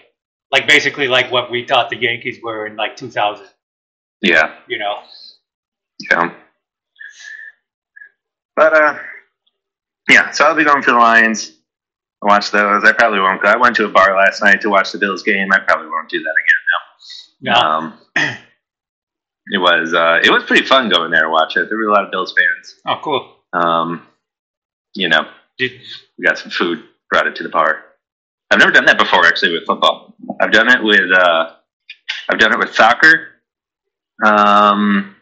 like 0.52 0.68
basically 0.68 1.08
like 1.08 1.32
what 1.32 1.50
we 1.50 1.66
thought 1.66 1.90
the 1.90 1.98
Yankees 1.98 2.38
were 2.44 2.68
in 2.68 2.76
like 2.76 2.96
2000. 2.96 3.46
yeah, 4.22 4.56
You 4.68 4.78
know, 4.78 4.98
yeah. 6.12 6.34
But 8.56 8.74
uh, 8.74 9.00
yeah. 10.10 10.32
So 10.32 10.46
I'll 10.46 10.56
be 10.56 10.64
going 10.64 10.84
for 10.84 10.92
the 10.92 10.98
Lions. 10.98 11.54
I 12.24 12.28
watch 12.28 12.52
those. 12.52 12.84
I 12.84 12.92
probably 12.94 13.20
won't 13.20 13.42
go. 13.42 13.50
I 13.50 13.58
went 13.58 13.76
to 13.78 13.86
a 13.86 13.90
bar 13.90 14.16
last 14.16 14.42
night 14.42 14.62
to 14.62 14.70
watch 14.70 14.92
the 14.92 14.98
Bills 14.98 15.22
game. 15.22 15.52
I 15.52 15.60
probably 15.60 15.88
won't 15.88 16.10
do 16.10 16.18
that 16.20 16.34
again 16.44 16.58
no, 17.42 17.52
now. 17.52 17.78
Um, 17.78 18.00
it 19.48 19.58
was 19.58 19.94
uh, 19.94 20.20
it 20.24 20.32
was 20.32 20.44
pretty 20.44 20.66
fun 20.66 20.90
going 20.90 21.12
there 21.12 21.24
to 21.24 21.30
watch 21.30 21.56
it. 21.58 21.70
There 21.70 21.78
were 21.78 21.86
a 21.86 21.94
lot 21.94 22.06
of 22.06 22.12
Bills 22.12 22.34
fans. 22.38 22.76
oh 22.88 23.00
cool. 23.04 23.36
Um, 23.54 24.08
you 24.94 25.10
know, 25.10 25.22
Did, 25.58 25.72
we 26.18 26.26
got 26.26 26.38
some 26.38 26.52
food, 26.52 26.84
brought 27.10 27.28
it 27.28 27.36
to 27.38 27.44
the 27.44 27.50
bar. 27.50 27.84
I've 28.52 28.60
never 28.60 28.72
done 28.72 28.86
that 28.86 28.98
before, 28.98 29.26
actually, 29.26 29.54
with 29.54 29.66
football. 29.66 30.16
I've 30.40 30.52
done 30.52 30.70
it 30.70 30.84
with 30.84 31.12
uh, 31.14 31.52
I've 32.30 32.40
done 32.40 32.54
it 32.54 32.60
with 32.60 32.74
soccer. 32.74 33.28
Um, 34.26 35.16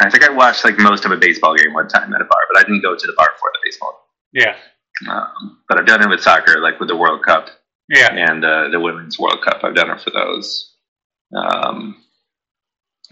I 0.00 0.10
think 0.10 0.24
I 0.24 0.30
watched 0.32 0.64
like 0.64 0.78
most 0.78 1.04
of 1.04 1.10
a 1.10 1.16
baseball 1.16 1.54
game 1.56 1.72
one 1.74 1.88
time 1.88 2.12
at 2.14 2.20
a 2.20 2.24
bar, 2.24 2.40
but 2.52 2.58
I 2.60 2.62
didn't 2.62 2.82
go 2.82 2.94
to 2.96 3.06
the 3.06 3.14
bar 3.16 3.28
for 3.38 3.50
the 3.52 3.58
baseball. 3.64 4.08
yeah, 4.32 4.56
Um, 5.08 5.58
but 5.68 5.78
I've 5.78 5.86
done 5.86 6.02
it 6.02 6.08
with 6.08 6.20
soccer, 6.20 6.60
like 6.60 6.78
with 6.80 6.88
the 6.88 6.96
World 6.96 7.22
Cup. 7.24 7.48
Yeah. 7.88 8.12
and 8.12 8.44
uh, 8.44 8.68
the 8.70 8.80
Women's 8.80 9.18
World 9.18 9.42
Cup. 9.44 9.60
I've 9.62 9.74
done 9.76 9.90
it 9.90 10.00
for 10.00 10.10
those. 10.10 10.74
Um, 11.36 12.02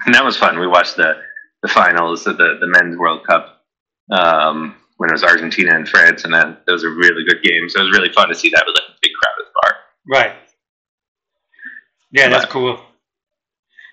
and 0.04 0.14
that 0.14 0.24
was 0.24 0.36
fun. 0.36 0.58
We 0.58 0.66
watched 0.66 0.96
the, 0.96 1.14
the 1.62 1.68
finals 1.68 2.26
of 2.26 2.38
the, 2.38 2.58
the 2.60 2.66
Men's 2.66 2.98
World 2.98 3.24
Cup 3.26 3.62
um, 4.10 4.74
when 4.96 5.10
it 5.10 5.12
was 5.12 5.24
Argentina 5.24 5.74
and 5.74 5.88
France, 5.88 6.24
and 6.24 6.32
then 6.32 6.56
those 6.66 6.84
were 6.84 6.94
really 6.94 7.24
good 7.24 7.42
games. 7.42 7.72
So 7.72 7.80
it 7.80 7.84
was 7.84 7.92
really 7.98 8.12
fun 8.12 8.28
to 8.28 8.34
see 8.34 8.50
that 8.50 8.64
with 8.66 8.74
like 8.74 8.88
a 8.88 8.98
big 9.02 9.10
crowd 9.20 9.34
at 9.40 9.46
the 9.46 9.52
bar. 9.62 9.74
Right. 10.06 10.36
Yeah, 12.12 12.28
that's 12.28 12.46
cool. 12.46 12.80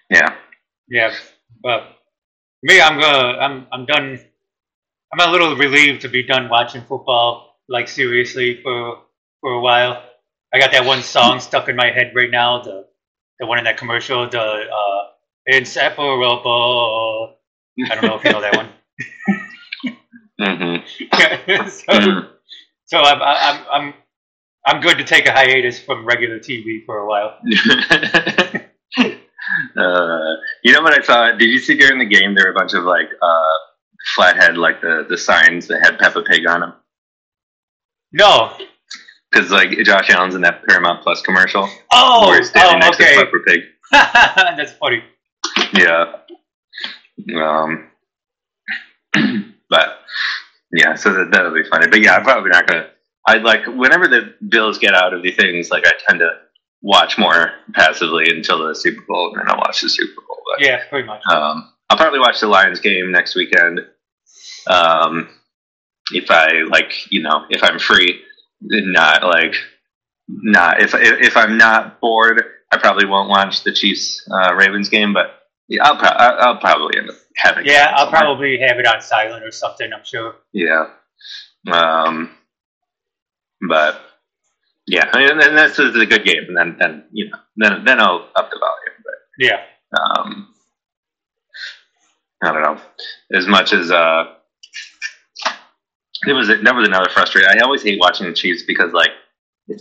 Yeah. 0.10 0.36
Yeah, 0.90 1.14
but 1.64 1.84
me, 2.64 2.82
I'm 2.82 3.00
gonna, 3.00 3.38
I'm, 3.40 3.68
I'm 3.72 3.86
done. 3.86 4.20
I'm 5.14 5.28
a 5.28 5.32
little 5.32 5.56
relieved 5.56 6.02
to 6.02 6.10
be 6.10 6.24
done 6.24 6.50
watching 6.50 6.82
football, 6.82 7.58
like 7.70 7.88
seriously, 7.88 8.62
for 8.62 9.00
for 9.40 9.54
a 9.54 9.62
while. 9.62 10.04
I 10.54 10.60
got 10.60 10.72
that 10.74 10.86
one 10.86 11.02
song 11.02 11.40
stuck 11.40 11.70
in 11.70 11.78
my 11.78 11.92
head 11.92 12.12
right 12.14 12.30
now, 12.30 12.62
the 12.62 12.88
the 13.40 13.46
one 13.48 13.58
in 13.58 13.64
that 13.64 13.78
commercial, 13.78 14.30
the 14.30 14.40
uh, 14.40 15.08
"Inseparable." 15.48 17.38
I 17.90 17.96
don't 17.96 18.04
know 18.04 18.16
if 18.18 18.24
you 18.26 18.32
know 18.32 18.42
that 18.42 18.56
one. 18.56 18.70
hmm 20.42 20.78
so, 21.70 22.28
so 22.86 22.98
I'm, 22.98 23.22
I'm, 23.22 23.66
I'm, 23.72 23.94
I'm 24.66 24.82
good 24.82 24.98
to 24.98 25.04
take 25.04 25.28
a 25.28 25.32
hiatus 25.32 25.80
from 25.80 26.06
regular 26.06 26.40
TV 26.40 26.86
for 26.86 26.98
a 27.00 27.08
while. 27.08 27.38
uh, 29.78 30.36
you 30.64 30.74
know 30.74 30.82
what 30.82 30.98
I 30.98 31.02
saw? 31.04 31.32
Did 31.32 31.50
you 31.50 31.60
see 31.60 31.78
during 31.78 32.00
the 32.00 32.06
game 32.06 32.36
there 32.36 32.46
were 32.46 32.52
a 32.52 32.56
bunch 32.56 32.74
of 32.74 32.84
like 32.84 33.10
uh, 33.22 33.54
flathead, 34.16 34.58
like 34.58 34.82
the, 34.82 35.06
the 35.10 35.18
signs 35.18 35.68
that 35.68 35.82
had 35.84 36.00
Peppa 36.00 36.24
Pig 36.24 36.48
on 36.48 36.62
them? 36.62 36.74
No. 38.12 38.58
Because 39.32 39.52
like 39.52 39.72
Josh 39.84 40.10
Allen's 40.10 40.36
in 40.36 40.42
that 40.42 40.68
Paramount 40.68 41.02
Plus 41.04 41.22
commercial. 41.22 41.70
Oh, 41.94 42.28
where 42.28 42.40
he's 42.40 42.50
standing 42.50 42.84
oh, 42.84 42.88
next 42.88 42.98
to 42.98 43.04
okay. 43.04 43.16
Peppa 43.16 43.38
Pig. 43.48 43.62
That's 43.92 44.74
funny. 44.74 45.04
Yeah. 45.74 46.18
Um, 47.36 47.90
but 49.72 50.00
yeah, 50.72 50.94
so 50.94 51.12
that 51.14 51.32
that'll 51.32 51.54
be 51.54 51.64
funny. 51.64 51.88
But 51.88 52.02
yeah, 52.02 52.16
I'm 52.16 52.24
probably 52.24 52.52
not 52.52 52.68
gonna. 52.68 52.90
I 53.26 53.38
like 53.38 53.66
whenever 53.66 54.08
the 54.08 54.36
Bills 54.48 54.78
get 54.78 54.94
out 54.94 55.14
of 55.14 55.24
these 55.24 55.36
things, 55.36 55.72
like 55.72 55.88
I 55.88 55.92
tend 56.08 56.20
to 56.20 56.30
watch 56.84 57.18
more 57.18 57.54
passively 57.74 58.26
until 58.30 58.68
the 58.68 58.76
Super 58.76 59.02
Bowl, 59.08 59.32
and 59.32 59.40
then 59.40 59.50
I'll 59.50 59.58
watch 59.58 59.82
the 59.82 59.90
Super 59.90 60.22
Bowl. 60.28 60.38
But 60.52 60.66
Yeah, 60.66 60.82
pretty 60.90 61.08
much. 61.08 61.22
um, 61.32 61.72
I'll 61.90 61.98
probably 61.98 62.20
watch 62.20 62.40
the 62.40 62.48
Lions 62.48 62.80
game 62.80 63.12
next 63.12 63.36
weekend. 63.36 63.80
Um, 64.68 65.30
if 66.12 66.30
I 66.30 66.64
like, 66.70 67.12
you 67.12 67.22
know, 67.22 67.46
if 67.50 67.64
I'm 67.64 67.80
free, 67.80 68.22
not 68.62 69.24
like, 69.24 69.56
not 70.28 70.82
if 70.82 70.94
if, 70.96 71.22
if 71.22 71.38
I'm 71.38 71.58
not 71.58 72.00
bored, 72.02 72.44
I 72.72 72.78
probably 72.78 73.06
won't 73.06 73.30
watch 73.30 73.64
the 73.64 73.74
Chiefs 73.74 74.28
uh, 74.32 74.54
Ravens 74.56 74.90
game. 74.90 75.14
But 75.14 75.41
yeah, 75.72 75.84
I'll 75.86 75.96
pro- 75.96 76.10
I'll 76.10 76.58
probably 76.58 76.98
end 77.00 77.10
up 77.10 77.16
having. 77.38 77.66
it 77.66 77.72
Yeah, 77.72 77.94
I'll 77.96 78.10
probably 78.10 78.60
have 78.60 78.78
it 78.78 78.86
on 78.86 79.02
silent 79.02 79.46
or 79.46 79.52
something. 79.52 79.90
I'm 79.94 80.04
sure. 80.04 80.36
Yeah. 80.52 80.88
Um, 81.72 82.32
but 83.70 84.02
yeah, 84.86 85.10
mean, 85.16 85.30
and 85.30 85.58
this 85.58 85.80
is 85.80 85.96
a 85.96 86.06
good 86.06 86.26
game, 86.26 86.44
and 86.50 86.58
then 86.58 86.76
then 86.78 87.04
you 87.14 87.30
know, 87.30 87.38
then 87.56 87.86
then 87.86 88.02
I'll 88.02 88.28
up 88.36 88.50
the 88.52 88.60
volume. 88.60 89.02
But 89.06 89.14
Yeah. 89.40 89.62
um, 89.98 90.54
I 92.44 92.52
don't 92.52 92.64
know. 92.64 92.82
As 93.34 93.48
much 93.48 93.72
as 93.72 93.92
uh, 93.92 94.26
it 96.28 96.34
was 96.34 96.50
that 96.50 96.76
was 96.76 96.86
another 96.86 97.10
frustrating. 97.14 97.50
I 97.50 97.64
always 97.64 97.82
hate 97.82 97.98
watching 98.02 98.28
the 98.28 98.34
Chiefs 98.34 98.64
because 98.64 98.92
like 98.92 99.12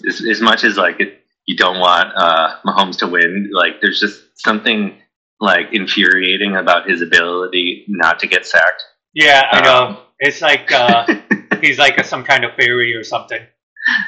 as, 0.06 0.24
as 0.24 0.40
much 0.40 0.62
as 0.62 0.76
like 0.76 1.00
it, 1.00 1.24
you 1.46 1.56
don't 1.56 1.80
want 1.80 2.12
uh, 2.14 2.58
Mahomes 2.64 2.96
to 2.98 3.08
win, 3.08 3.50
like 3.52 3.80
there's 3.80 3.98
just 3.98 4.38
something 4.38 4.99
like 5.40 5.68
infuriating 5.72 6.56
about 6.56 6.88
his 6.88 7.02
ability 7.02 7.84
not 7.88 8.18
to 8.20 8.26
get 8.26 8.44
sacked. 8.46 8.82
Yeah, 9.14 9.42
I 9.50 9.60
know. 9.62 9.76
Um, 9.86 9.98
it's 10.18 10.40
like 10.42 10.70
uh, 10.70 11.06
he's 11.60 11.78
like 11.78 11.98
a, 11.98 12.04
some 12.04 12.24
kind 12.24 12.44
of 12.44 12.54
fairy 12.54 12.94
or 12.94 13.02
something. 13.04 13.40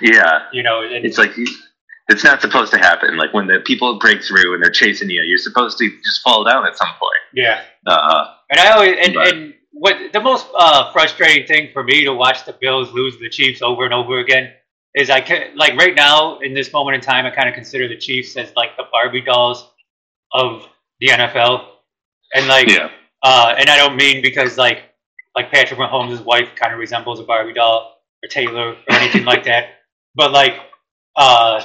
Yeah, 0.01 0.41
You 0.53 0.63
know, 0.63 0.81
it's 0.83 1.17
like 1.19 1.33
it's 2.09 2.25
not 2.25 2.41
supposed 2.43 2.73
to 2.73 2.79
happen. 2.79 3.17
Like 3.17 3.33
when 3.33 3.47
the 3.47 3.61
people 3.65 3.99
break 3.99 4.23
through 4.23 4.55
and 4.55 4.63
they're 4.63 4.71
chasing 4.71 5.09
you, 5.09 5.23
you're 5.23 5.39
supposed 5.39 5.79
to 5.79 5.89
just 6.05 6.21
fall 6.23 6.45
down 6.45 6.67
at 6.67 6.77
some 6.77 6.89
point. 7.01 7.23
yeah. 7.35 7.63
Uh, 7.87 7.91
uh 7.93 8.35
And 8.51 8.61
I 8.61 8.71
always 8.73 8.95
and, 9.03 9.15
But- 9.15 9.35
and 9.35 9.55
what 9.73 9.97
the 10.13 10.21
most 10.21 10.47
uh, 10.57 10.93
frustrating 10.93 11.47
thing 11.47 11.71
for 11.73 11.83
me 11.83 12.05
to 12.05 12.13
watch 12.13 12.45
the 12.45 12.53
Bills 12.61 12.93
lose 12.93 13.19
the 13.19 13.31
Chiefs 13.31 13.63
over 13.63 13.85
and 13.85 13.95
over 13.95 14.19
again 14.19 14.53
is 14.95 15.09
I 15.09 15.23
can 15.23 15.57
like 15.57 15.75
right 15.77 15.95
now 15.95 16.39
in 16.41 16.53
this 16.53 16.71
moment 16.73 16.95
in 16.97 17.01
time 17.01 17.25
I 17.25 17.31
kind 17.31 17.49
of 17.49 17.55
consider 17.55 17.89
the 17.89 17.97
Chiefs 17.97 18.37
as 18.37 18.53
like 18.55 18.77
the 18.77 18.85
Barbie 18.93 19.23
dolls 19.23 19.67
of 20.33 20.69
the 21.03 21.09
NFL, 21.09 21.67
and 22.35 22.49
like 22.49 22.69
yeah, 22.69 22.91
uh, 23.25 23.55
and 23.59 23.71
I 23.71 23.79
don't 23.79 23.97
mean 23.97 24.23
because 24.23 24.59
like 24.59 24.85
like 25.37 25.53
Patrick 25.53 25.81
Mahomes' 25.81 26.25
wife 26.25 26.51
kind 26.57 26.73
of 26.73 26.81
resembles 26.81 27.21
a 27.21 27.25
Barbie 27.25 27.55
doll 27.55 27.99
or 28.25 28.29
Taylor 28.31 28.71
or 28.73 28.77
anything 28.91 29.25
like 29.27 29.45
that, 29.45 29.71
but 30.17 30.33
like 30.33 30.55
uh, 31.17 31.65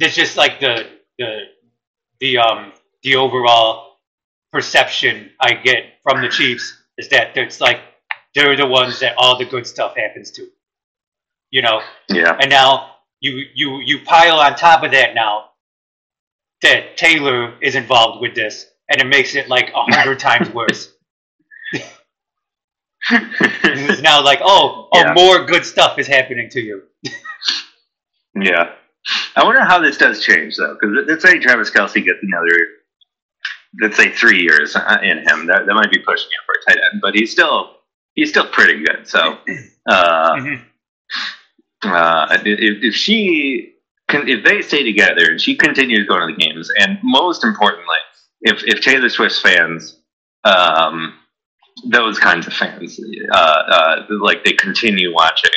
it's 0.00 0.16
just 0.16 0.38
like 0.38 0.60
the 0.60 0.90
the 1.18 1.42
the 2.20 2.38
um 2.38 2.72
the 3.04 3.16
overall 3.16 3.98
perception 4.52 5.30
I 5.40 5.54
get 5.54 5.84
from 6.04 6.22
the 6.22 6.30
Chiefs 6.30 6.76
is 6.98 7.10
that 7.10 7.36
it's 7.36 7.60
like 7.60 7.80
they're 8.36 8.56
the 8.56 8.66
ones 8.66 9.00
that 9.00 9.16
all 9.18 9.38
the 9.38 9.46
good 9.46 9.66
stuff 9.66 9.96
happens 9.96 10.32
to, 10.32 10.48
you 11.50 11.62
know. 11.62 11.82
yeah, 12.10 12.36
And 12.40 12.50
now 12.50 12.96
you 13.20 13.44
you 13.54 13.80
you 13.84 14.00
pile 14.04 14.40
on 14.40 14.56
top 14.56 14.84
of 14.84 14.92
that 14.92 15.14
now 15.14 15.50
that 16.64 16.96
Taylor 16.96 17.54
is 17.62 17.76
involved 17.76 18.20
with 18.20 18.34
this, 18.34 18.66
and 18.90 19.00
it 19.00 19.06
makes 19.06 19.34
it 19.36 19.48
like 19.48 19.70
a 19.74 19.94
hundred 19.94 20.18
times 20.28 20.50
worse. 20.50 20.92
It's 23.10 24.02
now 24.02 24.22
like, 24.24 24.40
oh, 24.42 24.88
oh, 24.92 24.98
Yeah. 24.98 25.12
more 25.14 25.44
good 25.44 25.64
stuff 25.64 25.98
is 25.98 26.06
happening 26.06 26.48
to 26.50 26.60
you. 26.60 26.82
yeah. 28.34 28.72
I 29.36 29.44
wonder 29.44 29.62
how 29.62 29.78
this 29.80 29.98
does 29.98 30.24
change 30.24 30.56
though, 30.56 30.74
because 30.80 30.96
let's 31.06 31.22
say 31.22 31.38
Travis 31.38 31.70
Kelce 31.70 32.02
gets 32.02 32.20
another, 32.22 32.58
let's 33.82 33.96
say 33.96 34.10
three 34.10 34.40
years 34.40 34.74
uh, 34.74 34.98
in 35.02 35.18
him. 35.18 35.46
That, 35.46 35.66
that 35.66 35.74
might 35.74 35.90
be 35.90 35.98
pushing 35.98 36.28
it 36.28 36.40
for 36.46 36.54
a 36.54 36.64
tight 36.74 36.82
end, 36.92 37.02
but 37.02 37.14
he's 37.14 37.30
still 37.30 37.76
he's 38.14 38.30
still 38.30 38.46
pretty 38.46 38.82
good. 38.82 39.06
So, 39.06 39.36
uh, 39.90 40.36
Mhm. 40.36 40.62
uh, 41.82 42.38
if, 42.46 42.82
if 42.82 42.94
she 42.94 43.73
if 44.08 44.44
they 44.44 44.62
stay 44.62 44.82
together 44.82 45.24
and 45.30 45.40
she 45.40 45.56
continues 45.56 46.06
going 46.06 46.20
to 46.28 46.34
the 46.34 46.40
games, 46.40 46.70
and 46.78 46.98
most 47.02 47.44
importantly, 47.44 47.96
if 48.42 48.62
if 48.64 48.80
Taylor 48.80 49.08
Swift 49.08 49.40
fans, 49.40 49.98
um, 50.44 51.14
those 51.86 52.18
kinds 52.18 52.46
of 52.46 52.52
fans, 52.52 52.98
uh, 53.32 53.36
uh, 53.36 54.06
like 54.20 54.44
they 54.44 54.52
continue 54.52 55.12
watching, 55.12 55.50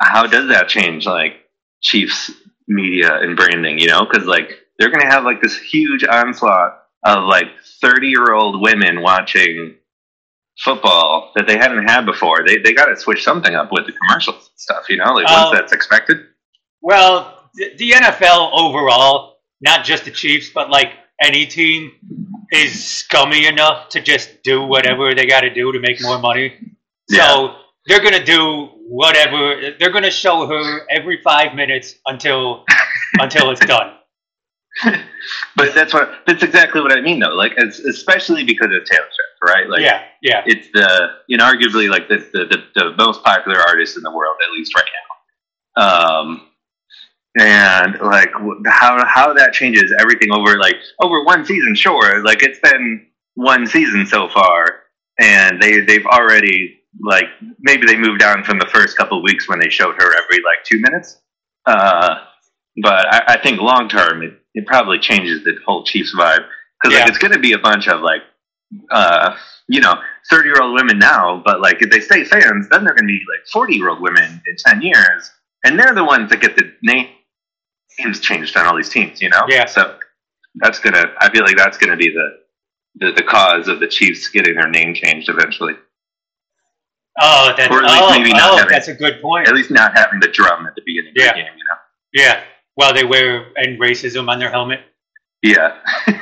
how 0.00 0.26
does 0.26 0.48
that 0.48 0.68
change 0.68 1.06
like 1.06 1.34
Chiefs 1.82 2.30
media 2.66 3.14
and 3.20 3.36
branding? 3.36 3.78
You 3.78 3.88
know, 3.88 4.04
because 4.04 4.26
like 4.26 4.50
they're 4.78 4.90
gonna 4.90 5.10
have 5.10 5.24
like 5.24 5.40
this 5.42 5.56
huge 5.58 6.04
onslaught 6.04 6.82
of 7.04 7.24
like 7.24 7.46
thirty 7.80 8.08
year 8.08 8.32
old 8.32 8.60
women 8.60 9.00
watching 9.02 9.74
football 10.58 11.32
that 11.36 11.46
they 11.46 11.56
hadn't 11.56 11.84
had 11.88 12.04
before. 12.04 12.44
They 12.46 12.58
they 12.58 12.72
got 12.72 12.86
to 12.86 12.96
switch 12.96 13.22
something 13.24 13.54
up 13.54 13.70
with 13.72 13.86
the 13.86 13.92
commercials 13.92 14.50
and 14.50 14.58
stuff. 14.60 14.88
You 14.88 14.96
know, 14.98 15.12
like 15.14 15.26
Oh. 15.28 15.48
once 15.50 15.58
that's 15.58 15.72
expected. 15.72 16.18
Well, 16.80 17.37
the, 17.76 17.90
NFL 17.90 18.50
overall, 18.52 19.38
not 19.60 19.84
just 19.84 20.04
the 20.04 20.10
Chiefs, 20.10 20.50
but 20.50 20.70
like 20.70 20.92
any 21.20 21.46
team, 21.46 21.92
is 22.50 22.82
scummy 22.82 23.46
enough 23.46 23.90
to 23.90 24.00
just 24.00 24.42
do 24.42 24.62
whatever 24.62 25.14
they 25.14 25.26
got 25.26 25.40
to 25.40 25.52
do 25.52 25.70
to 25.72 25.80
make 25.80 26.00
more 26.00 26.18
money. 26.18 26.54
So 27.10 27.56
they're 27.86 28.02
gonna 28.02 28.24
do 28.24 28.70
whatever. 28.86 29.74
They're 29.78 29.90
gonna 29.90 30.10
show 30.10 30.46
her 30.46 30.86
every 30.90 31.20
five 31.22 31.54
minutes 31.54 31.96
until 32.06 32.64
until 33.18 33.50
it's 33.50 33.64
done. 33.64 33.94
But 35.56 35.74
that's 35.74 35.92
what 35.92 36.10
that's 36.26 36.42
exactly 36.42 36.80
what 36.80 36.92
I 36.92 37.00
mean 37.00 37.18
though. 37.18 37.34
Like 37.34 37.52
es- 37.58 37.80
especially 37.80 38.44
because 38.44 38.68
of 38.68 38.84
Taylor 38.84 39.08
Swift, 39.10 39.54
right? 39.54 39.68
Like 39.68 39.80
yeah, 39.80 40.04
yeah, 40.22 40.42
it's 40.46 40.68
the 40.72 41.08
inarguably 41.30 41.90
like 41.90 42.08
the, 42.08 42.18
the 42.32 42.44
the 42.44 42.64
the 42.74 42.96
most 42.96 43.24
popular 43.24 43.58
artist 43.60 43.96
in 43.96 44.02
the 44.02 44.10
world 44.10 44.36
at 44.46 44.52
least 44.52 44.74
right 44.74 44.84
now. 45.76 45.82
Um 45.82 46.47
and 47.36 47.98
like 48.00 48.30
how 48.66 49.04
how 49.06 49.32
that 49.34 49.52
changes 49.52 49.92
everything 50.00 50.30
over 50.32 50.58
like 50.58 50.76
over 51.00 51.22
one 51.24 51.44
season 51.44 51.74
sure. 51.74 52.22
Like 52.24 52.42
it's 52.42 52.58
been 52.60 53.06
one 53.34 53.66
season 53.66 54.06
so 54.06 54.28
far. 54.28 54.82
And 55.20 55.60
they 55.60 55.80
they've 55.80 56.06
already 56.06 56.80
like 57.04 57.26
maybe 57.60 57.86
they 57.86 57.96
moved 57.96 58.22
on 58.22 58.44
from 58.44 58.58
the 58.58 58.66
first 58.66 58.96
couple 58.96 59.18
of 59.18 59.22
weeks 59.24 59.48
when 59.48 59.58
they 59.60 59.68
showed 59.68 59.94
her 59.96 60.06
every 60.16 60.42
like 60.44 60.64
two 60.64 60.80
minutes. 60.80 61.20
Uh 61.66 62.16
but 62.82 63.12
I, 63.12 63.34
I 63.34 63.42
think 63.42 63.60
long 63.60 63.88
term 63.88 64.22
it, 64.22 64.34
it 64.54 64.66
probably 64.66 64.98
changes 64.98 65.44
the 65.44 65.56
whole 65.66 65.84
Chiefs 65.84 66.14
vibe. 66.16 66.46
Because 66.82 66.94
Yeah. 66.94 67.00
like 67.00 67.08
it's 67.08 67.18
going 67.18 67.32
to 67.32 67.40
be 67.40 67.52
a 67.52 67.58
bunch 67.58 67.88
of 67.88 68.00
like 68.00 68.22
uh 68.90 69.36
you 69.68 69.80
know 69.80 69.94
30 70.30 70.48
year 70.48 70.62
old 70.62 70.74
women 70.74 70.98
now. 70.98 71.42
But 71.44 71.60
like 71.60 71.82
if 71.82 71.90
they 71.90 72.00
stay 72.00 72.24
fans 72.24 72.68
then 72.70 72.84
they're 72.84 72.94
going 72.94 73.06
to 73.06 73.12
be 73.12 73.20
like 73.36 73.46
40 73.52 73.74
year 73.74 73.90
old 73.90 74.00
women 74.00 74.40
in 74.48 74.56
10 74.56 74.82
years. 74.82 75.30
And 75.64 75.78
they're 75.78 75.94
the 75.94 76.04
ones 76.04 76.30
that 76.30 76.40
get 76.40 76.56
the 76.56 76.72
name 76.82 77.08
names 77.98 78.20
changed 78.20 78.56
on 78.56 78.66
all 78.66 78.76
these 78.76 78.88
teams. 78.88 79.20
You 79.20 79.28
know, 79.30 79.42
Yeah. 79.48 79.66
So 79.66 79.98
that's 80.56 80.78
gonna. 80.78 81.12
I 81.20 81.30
feel 81.30 81.44
like 81.44 81.56
that's 81.56 81.78
gonna 81.78 81.96
be 81.96 82.10
the 82.10 82.38
the, 82.96 83.12
the 83.12 83.22
cause 83.22 83.68
of 83.68 83.80
the 83.80 83.86
Chiefs 83.88 84.28
getting 84.28 84.54
their 84.54 84.68
name 84.68 84.94
changed 84.94 85.28
eventually. 85.28 85.74
Oh, 87.20 87.52
that's 87.56 87.72
Or 87.74 87.78
at 87.84 87.90
least 87.90 88.02
oh, 88.02 88.10
maybe 88.18 88.32
not 88.32 88.52
oh, 88.52 88.56
having- 88.58 88.70
that's 88.72 88.88
a 88.88 88.94
good 88.94 89.20
point. 89.20 89.48
At 89.48 89.54
least 89.54 89.70
not 89.70 89.96
having 89.96 90.20
the 90.20 90.28
drum 90.28 90.66
at 90.66 90.74
the 90.74 90.82
beginning 90.86 91.12
Yeah. 91.16 91.30
of 91.30 91.34
the 91.36 91.42
game. 91.42 91.52
You 91.56 91.64
know. 91.64 91.76
Yeah. 92.12 92.44
Well, 92.76 92.94
they 92.94 93.04
wear 93.04 93.46
and 93.56 93.78
racism 93.80 94.28
on 94.30 94.38
their 94.38 94.50
helmet. 94.50 94.80
Yeah. 95.42 95.78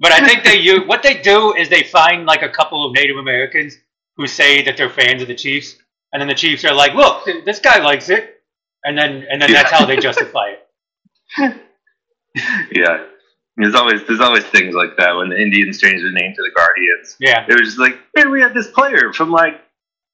But 0.00 0.12
I 0.12 0.24
think 0.24 0.44
they 0.44 0.56
use, 0.58 0.86
what 0.86 1.02
they 1.02 1.20
do 1.20 1.54
is 1.56 1.68
they 1.68 1.82
find 1.82 2.24
like 2.24 2.42
a 2.42 2.48
couple 2.48 2.86
of 2.86 2.92
Native 2.92 3.16
Americans 3.16 3.76
who 4.16 4.28
say 4.28 4.62
that 4.62 4.76
they're 4.76 4.88
fans 4.90 5.22
of 5.22 5.28
the 5.28 5.34
Chiefs, 5.34 5.76
and 6.12 6.20
then 6.20 6.28
the 6.28 6.36
Chiefs 6.36 6.64
are 6.64 6.72
like, 6.72 6.94
"Look, 6.94 7.24
this 7.44 7.58
guy 7.58 7.78
likes 7.80 8.08
it," 8.08 8.37
and 8.88 8.96
then 8.98 9.26
and 9.30 9.40
then 9.42 9.52
that's 9.52 9.70
how 9.70 9.84
they 9.84 9.96
justify 9.98 10.54
it. 11.36 11.54
yeah. 12.72 13.04
There's 13.56 13.74
always 13.74 14.04
there's 14.06 14.20
always 14.20 14.44
things 14.44 14.74
like 14.74 14.96
that 14.98 15.16
when 15.16 15.28
the 15.30 15.36
Indians 15.40 15.78
changed 15.80 16.02
their 16.04 16.12
name 16.12 16.32
to 16.34 16.42
the 16.42 16.50
Guardians. 16.54 17.16
Yeah, 17.20 17.44
It 17.48 17.58
was 17.58 17.68
just 17.70 17.78
like, 17.78 17.98
hey, 18.16 18.24
we 18.26 18.40
had 18.40 18.54
this 18.54 18.68
player 18.68 19.12
from 19.12 19.30
like 19.30 19.60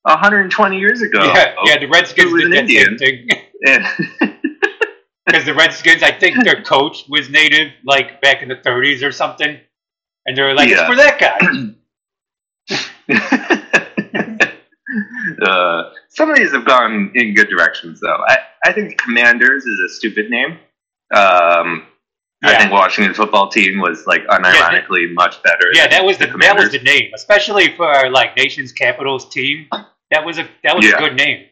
120 0.03 0.79
years 0.79 1.03
ago. 1.03 1.23
yeah, 1.25 1.55
yeah. 1.65 1.79
The 1.79 1.87
Redskins 1.87 2.33
was 2.33 2.43
did 2.43 2.53
an 2.53 2.67
that 2.67 2.69
same 2.69 2.87
Indian? 2.89 2.99
thing 2.99 3.29
Yeah. 3.67 3.97
because 5.27 5.45
the 5.47 5.55
Redskins, 5.55 6.03
I 6.03 6.13
think 6.13 6.43
their 6.45 6.63
coach 6.63 7.05
was 7.09 7.31
Native, 7.31 7.73
like 7.85 8.21
back 8.21 8.43
in 8.43 8.49
the 8.49 8.57
30s 8.57 9.03
or 9.03 9.13
something, 9.13 9.59
and 10.27 10.37
they 10.37 10.43
were 10.43 10.55
like, 10.55 10.69
"It's 10.71 10.83
for 10.83 10.97
that 10.97 11.19
guy." 11.19 11.39
uh, 15.47 15.91
some 16.15 16.31
of 16.31 16.37
these 16.37 16.53
have 16.53 16.65
gone 16.65 17.11
in 17.15 17.35
good 17.35 17.49
directions, 17.49 18.01
though. 18.01 18.19
I, 18.29 18.39
I 18.65 18.73
think 18.73 18.97
Commanders 18.99 19.65
is 19.65 19.81
a 19.81 19.89
stupid 19.89 20.31
name. 20.31 20.53
Um, 21.15 21.87
I 22.43 22.59
think 22.59 22.73
Washington 22.73 23.15
football 23.15 23.49
team 23.49 23.81
was 23.81 24.07
like 24.07 24.25
unironically 24.27 25.13
much 25.15 25.43
better. 25.43 25.67
Yeah, 25.73 25.89
that 25.89 26.05
was 26.05 26.19
the, 26.19 26.27
that 26.27 26.57
was 26.57 26.71
the 26.73 26.79
name, 26.81 27.11
especially 27.15 27.75
for 27.77 27.87
our 27.87 28.11
like 28.11 28.37
nation's 28.37 28.71
capitals 28.71 29.29
team. 29.29 29.67
That 30.11 30.25
was 30.25 30.39
a 30.39 30.49
that 30.63 30.77
was 30.77 30.85
Yeah. 30.87 30.97
a 30.97 30.99
good 30.99 31.17
name. 31.17 31.47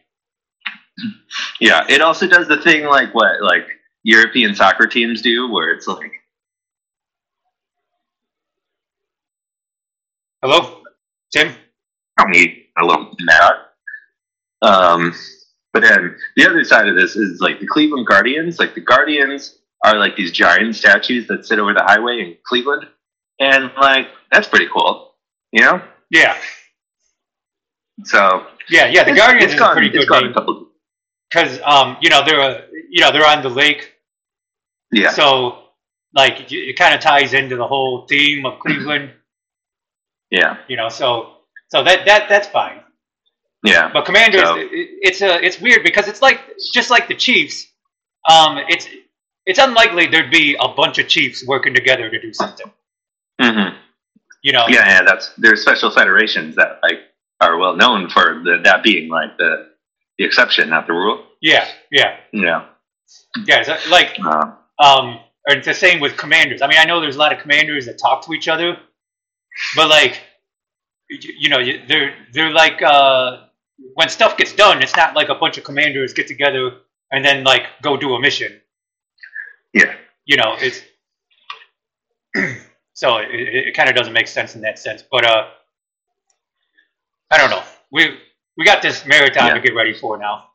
Yeah, 1.59 1.83
it 1.89 2.01
also 2.01 2.27
does 2.27 2.47
the 2.47 2.57
thing 2.57 2.85
like 2.85 3.13
what 3.15 3.41
like 3.41 3.65
European 4.03 4.53
soccer 4.55 4.85
teams 4.85 5.21
do, 5.23 5.51
where 5.51 5.71
it's 5.71 5.87
like 5.87 6.11
Hello, 10.43 10.81
Tim. 11.31 11.55
I 12.17 12.23
don't 12.23 12.31
need 12.31 12.65
a 12.77 12.85
little 12.85 13.15
mad. 13.21 13.53
Um, 14.63 15.13
but 15.73 15.81
then 15.83 16.15
the 16.35 16.47
other 16.47 16.63
side 16.63 16.87
of 16.87 16.95
this 16.95 17.15
is 17.15 17.39
like 17.41 17.59
the 17.59 17.67
Cleveland 17.67 18.07
Guardians. 18.07 18.57
Like 18.59 18.73
the 18.75 18.81
Guardians 18.81 19.57
are 19.83 19.97
like 19.97 20.15
these 20.15 20.31
giant 20.31 20.75
statues 20.75 21.27
that 21.27 21.45
sit 21.45 21.59
over 21.59 21.73
the 21.73 21.83
highway 21.83 22.19
in 22.21 22.37
Cleveland, 22.45 22.85
and 23.39 23.69
like 23.79 24.07
that's 24.31 24.47
pretty 24.47 24.67
cool, 24.73 25.13
you 25.51 25.61
know. 25.61 25.81
Yeah, 26.09 26.37
So 28.05 28.45
yeah, 28.69 28.85
yeah. 28.87 29.03
The 29.03 29.11
it's- 29.11 29.17
Guardians 29.17 29.43
it's 29.45 29.53
is 29.53 29.59
gone- 29.59 29.71
a 29.71 29.73
pretty 29.75 29.97
it's 29.97 30.05
good 30.05 30.17
a 30.17 30.25
name 30.25 30.33
couple- 30.33 30.67
because 31.31 31.59
um, 31.65 31.97
you 32.01 32.09
know 32.09 32.23
they're 32.25 32.67
you 32.89 33.01
know 33.01 33.11
they're 33.11 33.25
on 33.25 33.41
the 33.41 33.49
lake, 33.49 33.93
yeah, 34.91 35.09
so 35.09 35.59
like 36.13 36.39
it, 36.39 36.53
it 36.53 36.77
kind 36.77 36.93
of 36.93 37.01
ties 37.01 37.33
into 37.33 37.55
the 37.55 37.65
whole 37.67 38.05
theme 38.07 38.45
of 38.45 38.59
Cleveland. 38.59 39.11
yeah, 40.29 40.57
You 40.67 40.77
know, 40.77 40.89
so 40.89 41.37
so 41.69 41.83
that 41.83 42.05
that 42.05 42.29
that's 42.29 42.47
fine. 42.47 42.82
Yeah, 43.63 43.89
But 43.93 44.05
Commanders, 44.05 44.41
So- 44.41 44.57
it, 44.57 44.69
it's 44.71 45.21
a 45.21 45.41
it's 45.43 45.59
weird 45.61 45.83
because 45.83 46.07
it's 46.07 46.21
like 46.21 46.39
just 46.73 46.89
like 46.89 47.07
the 47.07 47.15
Chiefs. 47.15 47.67
Um, 48.29 48.59
it's 48.69 48.87
it's 49.45 49.59
unlikely 49.59 50.07
there'd 50.07 50.31
be 50.31 50.55
a 50.59 50.69
bunch 50.69 50.97
of 50.99 51.07
Chiefs 51.07 51.45
working 51.47 51.73
together 51.73 52.09
to 52.09 52.19
do 52.21 52.31
something. 52.33 52.71
hmm 53.41 53.69
You 54.41 54.51
know, 54.53 54.65
yeah, 54.67 54.85
yeah. 54.87 55.01
That's 55.03 55.33
there's 55.37 55.61
special 55.61 55.89
federations 55.91 56.55
that 56.55 56.79
like 56.83 56.99
are 57.41 57.57
well 57.57 57.75
known 57.75 58.09
for 58.09 58.41
the, 58.43 58.59
that 58.63 58.83
being 58.83 59.09
like 59.09 59.37
the 59.37 59.69
the 60.17 60.25
exception, 60.25 60.69
not 60.69 60.85
the 60.87 60.93
rule. 60.93 61.25
yeah, 61.41 61.65
yeah, 61.91 62.17
Yeah. 62.31 62.65
yeah. 63.45 63.63
So, 63.63 63.75
like 63.89 64.17
Uh, 64.23 64.51
Um, 64.79 65.19
or 65.47 65.55
it's 65.57 65.65
the 65.67 65.73
same 65.73 65.99
with 65.99 66.15
commanders. 66.17 66.61
I 66.61 66.67
mean, 66.67 66.77
I 66.79 66.85
know 66.85 67.01
there's 67.01 67.15
a 67.15 67.19
lot 67.19 67.33
of 67.33 67.39
commanders 67.39 67.85
that 67.87 67.97
talk 67.97 68.25
to 68.25 68.33
each 68.33 68.47
other, 68.47 68.77
but 69.75 69.87
like, 69.89 70.21
you, 71.09 71.33
you 71.41 71.49
know, 71.49 71.61
they're 71.87 72.13
they're 72.33 72.51
like 72.51 72.81
uh, 72.81 73.47
when 73.95 74.09
stuff 74.09 74.37
gets 74.37 74.53
done, 74.53 74.81
it's 74.81 74.95
not 74.95 75.15
like 75.15 75.29
a 75.29 75.35
bunch 75.35 75.57
of 75.57 75.63
commanders 75.63 76.13
get 76.13 76.27
together 76.27 76.71
and 77.11 77.23
then 77.23 77.43
like 77.43 77.63
go 77.81 77.97
do 77.97 78.13
a 78.15 78.19
mission. 78.19 78.61
yeah. 79.73 79.95
You 80.25 80.37
know, 80.37 80.55
it's 80.59 80.81
so 82.93 83.17
it, 83.17 83.27
it, 83.31 83.75
kind 83.75 83.89
of 83.89 83.95
doesn't 83.95 84.13
make 84.13 84.27
sense 84.27 84.55
in 84.55 84.61
that 84.61 84.79
sense. 84.79 85.03
But 85.11 85.25
uh, 85.25 85.47
I 87.29 87.37
don't 87.37 87.49
know. 87.49 87.63
We 87.91 88.17
we 88.57 88.65
got 88.65 88.81
this 88.81 89.05
marathon 89.05 89.47
Yeah. 89.47 89.53
to 89.55 89.59
get 89.61 89.75
ready 89.75 89.93
for 89.93 90.17
now. 90.17 90.45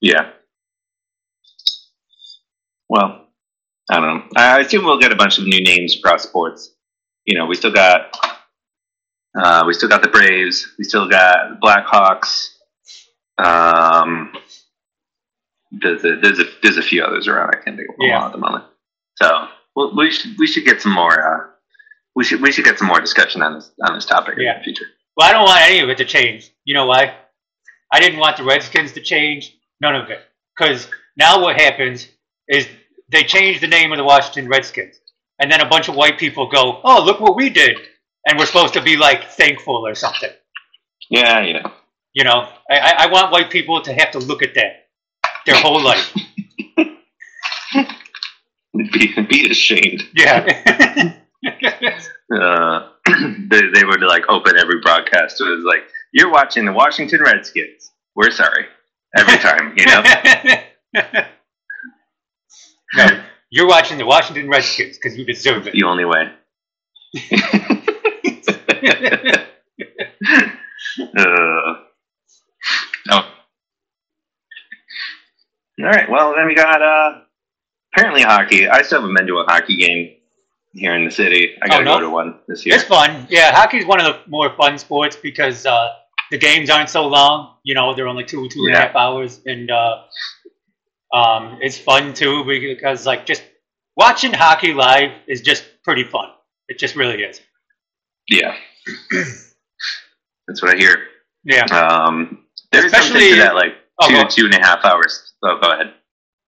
Yeah. 0.00 0.30
Well, 2.88 3.26
I 3.90 4.00
don't 4.00 4.02
know. 4.18 4.24
I 4.36 4.60
assume 4.60 4.84
we'll 4.84 4.98
get 4.98 5.12
a 5.12 5.16
bunch 5.16 5.38
of 5.38 5.44
new 5.46 5.62
names 5.62 5.96
across 5.96 6.22
sports. 6.24 6.74
You 7.24 7.38
know, 7.38 7.46
we 7.46 7.54
still 7.54 7.72
got 7.72 8.16
uh, 9.34 9.64
we 9.66 9.74
still 9.74 9.88
got 9.88 10.02
the 10.02 10.08
Braves. 10.08 10.72
We 10.78 10.84
still 10.84 11.08
got 11.08 11.60
the 11.60 11.66
Blackhawks. 11.66 12.48
Um, 13.38 14.32
there's 15.70 16.04
a, 16.04 16.16
there's 16.16 16.38
a 16.38 16.44
there's 16.62 16.76
a 16.76 16.82
few 16.82 17.02
others 17.02 17.26
around. 17.28 17.50
I 17.54 17.62
can't 17.64 17.76
think 17.76 17.88
of 17.90 17.96
them 17.96 18.08
Yeah. 18.08 18.18
all 18.20 18.26
at 18.26 18.32
the 18.32 18.38
moment. 18.38 18.64
So 19.16 19.48
well, 19.74 19.94
we 19.96 20.10
should 20.10 20.32
we 20.38 20.46
should 20.46 20.64
get 20.64 20.80
some 20.82 20.92
more. 20.92 21.12
Uh, 21.12 21.46
we 22.14 22.24
should 22.24 22.42
we 22.42 22.52
should 22.52 22.64
get 22.64 22.78
some 22.78 22.88
more 22.88 23.00
discussion 23.00 23.42
on 23.42 23.54
this 23.54 23.70
on 23.88 23.94
this 23.94 24.04
topic 24.04 24.38
in 24.38 24.44
the 24.44 24.62
future. 24.62 24.84
Well, 25.16 25.28
I 25.28 25.32
don't 25.32 25.44
want 25.44 25.60
any 25.62 25.80
of 25.80 25.88
it 25.88 25.98
to 25.98 26.04
change. 26.04 26.50
You 26.64 26.74
know 26.74 26.86
why? 26.86 27.14
I 27.92 28.00
didn't 28.00 28.18
want 28.18 28.36
the 28.36 28.44
Redskins 28.44 28.92
to 28.92 29.00
change. 29.02 29.56
None 29.80 29.94
of 29.96 30.10
it. 30.10 30.20
Because 30.56 30.88
now 31.16 31.42
what 31.42 31.60
happens 31.60 32.08
is 32.48 32.66
they 33.10 33.22
change 33.22 33.60
the 33.60 33.66
name 33.66 33.92
of 33.92 33.98
the 33.98 34.04
Washington 34.04 34.48
Redskins. 34.48 34.98
And 35.38 35.50
then 35.50 35.60
a 35.60 35.68
bunch 35.68 35.88
of 35.88 35.94
white 35.96 36.18
people 36.18 36.48
go, 36.48 36.80
oh, 36.84 37.02
look 37.04 37.20
what 37.20 37.36
we 37.36 37.50
did. 37.50 37.76
And 38.26 38.38
we're 38.38 38.46
supposed 38.46 38.74
to 38.74 38.82
be 38.82 38.96
like 38.96 39.30
thankful 39.30 39.86
or 39.86 39.94
something. 39.94 40.30
Yeah, 41.10 41.40
yeah. 41.40 41.70
You 42.14 42.24
know, 42.24 42.48
I, 42.70 42.78
I 42.78 42.94
I 42.98 43.06
want 43.06 43.32
white 43.32 43.50
people 43.50 43.82
to 43.82 43.92
have 43.92 44.10
to 44.12 44.18
look 44.18 44.42
at 44.42 44.54
that 44.54 44.88
their 45.46 45.56
whole 45.56 45.82
life. 45.82 46.14
Be 48.74 49.14
be 49.28 49.50
ashamed. 49.50 50.02
Yeah. 50.14 50.46
uh, 52.34 52.88
they, 53.50 53.60
they 53.74 53.84
would 53.84 54.00
like 54.00 54.24
open 54.30 54.56
every 54.58 54.80
broadcast. 54.80 55.40
It 55.40 55.44
was 55.44 55.64
like, 55.66 55.84
"You're 56.12 56.30
watching 56.30 56.64
the 56.64 56.72
Washington 56.72 57.20
Redskins. 57.22 57.90
We're 58.16 58.30
sorry." 58.30 58.66
Every 59.14 59.36
time, 59.36 59.74
you 59.76 59.84
know. 59.84 60.02
no, 62.94 63.22
you're 63.50 63.68
watching 63.68 63.98
the 63.98 64.06
Washington 64.06 64.48
Redskins 64.48 64.96
because 64.96 65.18
you 65.18 65.26
deserve 65.26 65.66
it. 65.66 65.74
the 65.74 65.82
only 65.82 66.06
way. 66.06 66.32
Uh, 71.16 71.74
oh. 73.10 73.28
All 75.80 75.86
right. 75.86 76.08
Well, 76.10 76.34
then 76.36 76.46
we 76.46 76.54
got 76.54 76.82
uh, 76.82 77.20
apparently 77.94 78.22
hockey. 78.22 78.68
I 78.68 78.82
still 78.82 79.00
haven't 79.00 79.16
been 79.16 79.26
to 79.26 79.38
a 79.38 79.44
hockey 79.44 79.76
game 79.76 80.16
here 80.72 80.94
in 80.94 81.04
the 81.04 81.10
city. 81.10 81.56
I 81.62 81.68
got 81.68 81.78
to 81.78 81.82
Oh, 81.82 81.84
no? 81.84 81.94
go 81.96 82.00
to 82.00 82.10
one 82.10 82.38
this 82.48 82.64
year. 82.66 82.74
It's 82.76 82.84
fun. 82.84 83.26
Yeah, 83.30 83.52
hockey's 83.52 83.86
one 83.86 84.00
of 84.00 84.06
the 84.06 84.20
more 84.30 84.54
fun 84.56 84.78
sports 84.78 85.16
because 85.16 85.66
uh, 85.66 85.88
the 86.30 86.38
games 86.38 86.70
aren't 86.70 86.90
so 86.90 87.06
long. 87.06 87.56
You 87.62 87.74
know, 87.74 87.94
they're 87.94 88.08
only 88.08 88.24
two, 88.24 88.48
two 88.48 88.64
and 88.66 88.74
a 88.74 88.78
half 88.78 88.94
hours, 88.96 89.40
and 89.46 89.70
uh, 89.70 90.02
um, 91.14 91.58
it's 91.60 91.78
fun 91.78 92.14
too 92.14 92.44
because 92.44 93.06
like 93.06 93.26
just 93.26 93.42
watching 93.96 94.32
hockey 94.32 94.72
live 94.74 95.10
is 95.26 95.40
just 95.40 95.64
pretty 95.84 96.04
fun. 96.04 96.28
It 96.68 96.78
just 96.78 96.96
really 96.96 97.22
is. 97.22 97.40
Yeah. 98.32 98.56
That's 100.48 100.62
what 100.62 100.74
I 100.74 100.78
hear. 100.78 100.96
Yeah. 101.44 101.64
Um, 101.66 102.46
there's 102.72 102.90
something 102.90 103.00
Especially- 103.16 103.30
to 103.36 103.36
that, 103.42 103.54
like 103.54 103.74
Oh, 104.00 104.08
two 104.08 104.28
two 104.28 104.44
and 104.46 104.54
a 104.54 104.60
half 104.66 104.84
hours. 104.84 105.34
Oh, 105.44 105.58
go 105.60 105.70
ahead. 105.70 105.92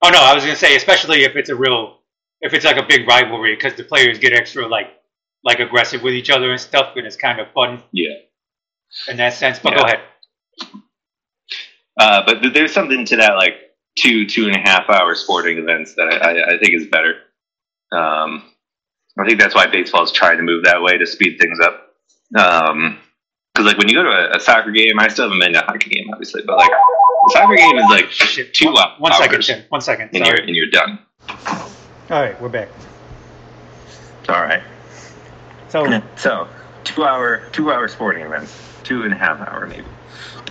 Oh 0.03 0.09
no, 0.11 0.19
I 0.21 0.33
was 0.35 0.45
gonna 0.45 0.57
say 0.57 0.77
especially 0.77 1.25
if 1.25 1.37
it's 1.37 1.51
a 1.51 1.55
real, 1.57 1.99
if 2.41 2.55
it's 2.55 2.65
like 2.65 2.77
a 2.77 2.83
big 2.87 3.07
rivalry 3.07 3.55
because 3.55 3.75
the 3.75 3.85
players 3.85 4.19
get 4.19 4.33
extra 4.33 4.67
like 4.67 4.87
like 5.45 5.59
aggressive 5.59 6.03
with 6.03 6.15
each 6.15 6.31
other 6.31 6.53
and 6.53 6.61
stuff, 6.61 6.95
and 6.97 7.07
it's 7.07 7.17
kind 7.17 7.41
of 7.41 7.51
fun 7.53 7.83
Yeah. 7.93 8.15
in 9.09 9.17
that 9.17 9.35
sense. 9.35 9.59
But 9.59 9.73
Yeah. 9.73 9.79
go 9.79 9.85
ahead. 9.85 10.01
Uh, 11.99 12.23
but 12.25 12.41
th- 12.43 12.55
there's 12.55 12.73
something 12.73 13.05
to 13.07 13.17
that, 13.17 13.35
like 13.37 13.55
two 13.99 14.25
two 14.27 14.47
and 14.47 14.55
a 14.57 14.61
half 14.61 14.89
hour 14.89 15.15
sporting 15.15 15.59
events 15.59 15.95
that 15.97 16.09
I, 16.09 16.17
I, 16.17 16.55
I 16.55 16.59
think 16.59 16.75
is 16.75 16.87
better. 16.87 17.15
Um, 17.93 18.52
I 19.19 19.27
think 19.27 19.39
that's 19.41 19.55
why 19.55 19.67
baseball 19.67 20.03
is 20.05 20.13
trying 20.13 20.39
to 20.39 20.43
move 20.43 20.65
that 20.65 20.83
way 20.83 20.97
to 20.97 21.07
speed 21.07 21.39
things 21.39 21.59
up. 21.61 21.95
Because 22.33 23.67
like 23.67 23.77
when 23.77 23.89
you 23.89 23.95
go 23.95 24.03
to 24.05 24.09
a, 24.11 24.37
a 24.37 24.41
soccer 24.41 24.71
game, 24.71 24.99
I 24.99 25.09
still 25.09 25.25
haven't 25.27 25.41
been 25.41 25.53
to 25.53 25.63
a 25.63 25.67
hockey 25.67 25.91
game, 25.91 26.09
obviously, 26.13 26.43
but 26.47 26.57
like 26.57 26.71
soccer 27.31 27.55
game 27.57 27.77
is 27.79 27.85
like 27.91 28.11
Shit. 28.11 28.55
two 28.55 28.67
One- 28.73 28.79
hours. 28.79 29.01
One 29.01 29.13
second, 29.13 29.43
Tim. 29.43 29.65
One 29.69 29.81
second. 29.81 30.11
and 30.15 30.27
you're 30.27 30.37
and 30.37 30.57
you're 30.57 30.71
done. 30.71 30.99
All 32.11 32.21
right, 32.21 32.41
we're 32.41 32.49
back. 32.49 32.69
All 34.29 34.41
right. 34.43 34.63
So, 35.69 35.85
So 36.17 36.49
two 36.85 37.05
hour 37.05 37.43
two 37.53 37.71
hour 37.71 37.89
sporting 37.89 38.25
events, 38.25 38.59
two 38.83 39.03
and 39.03 39.13
a 39.13 39.17
half 39.17 39.41
hour 39.41 39.67
maybe. 39.67 39.87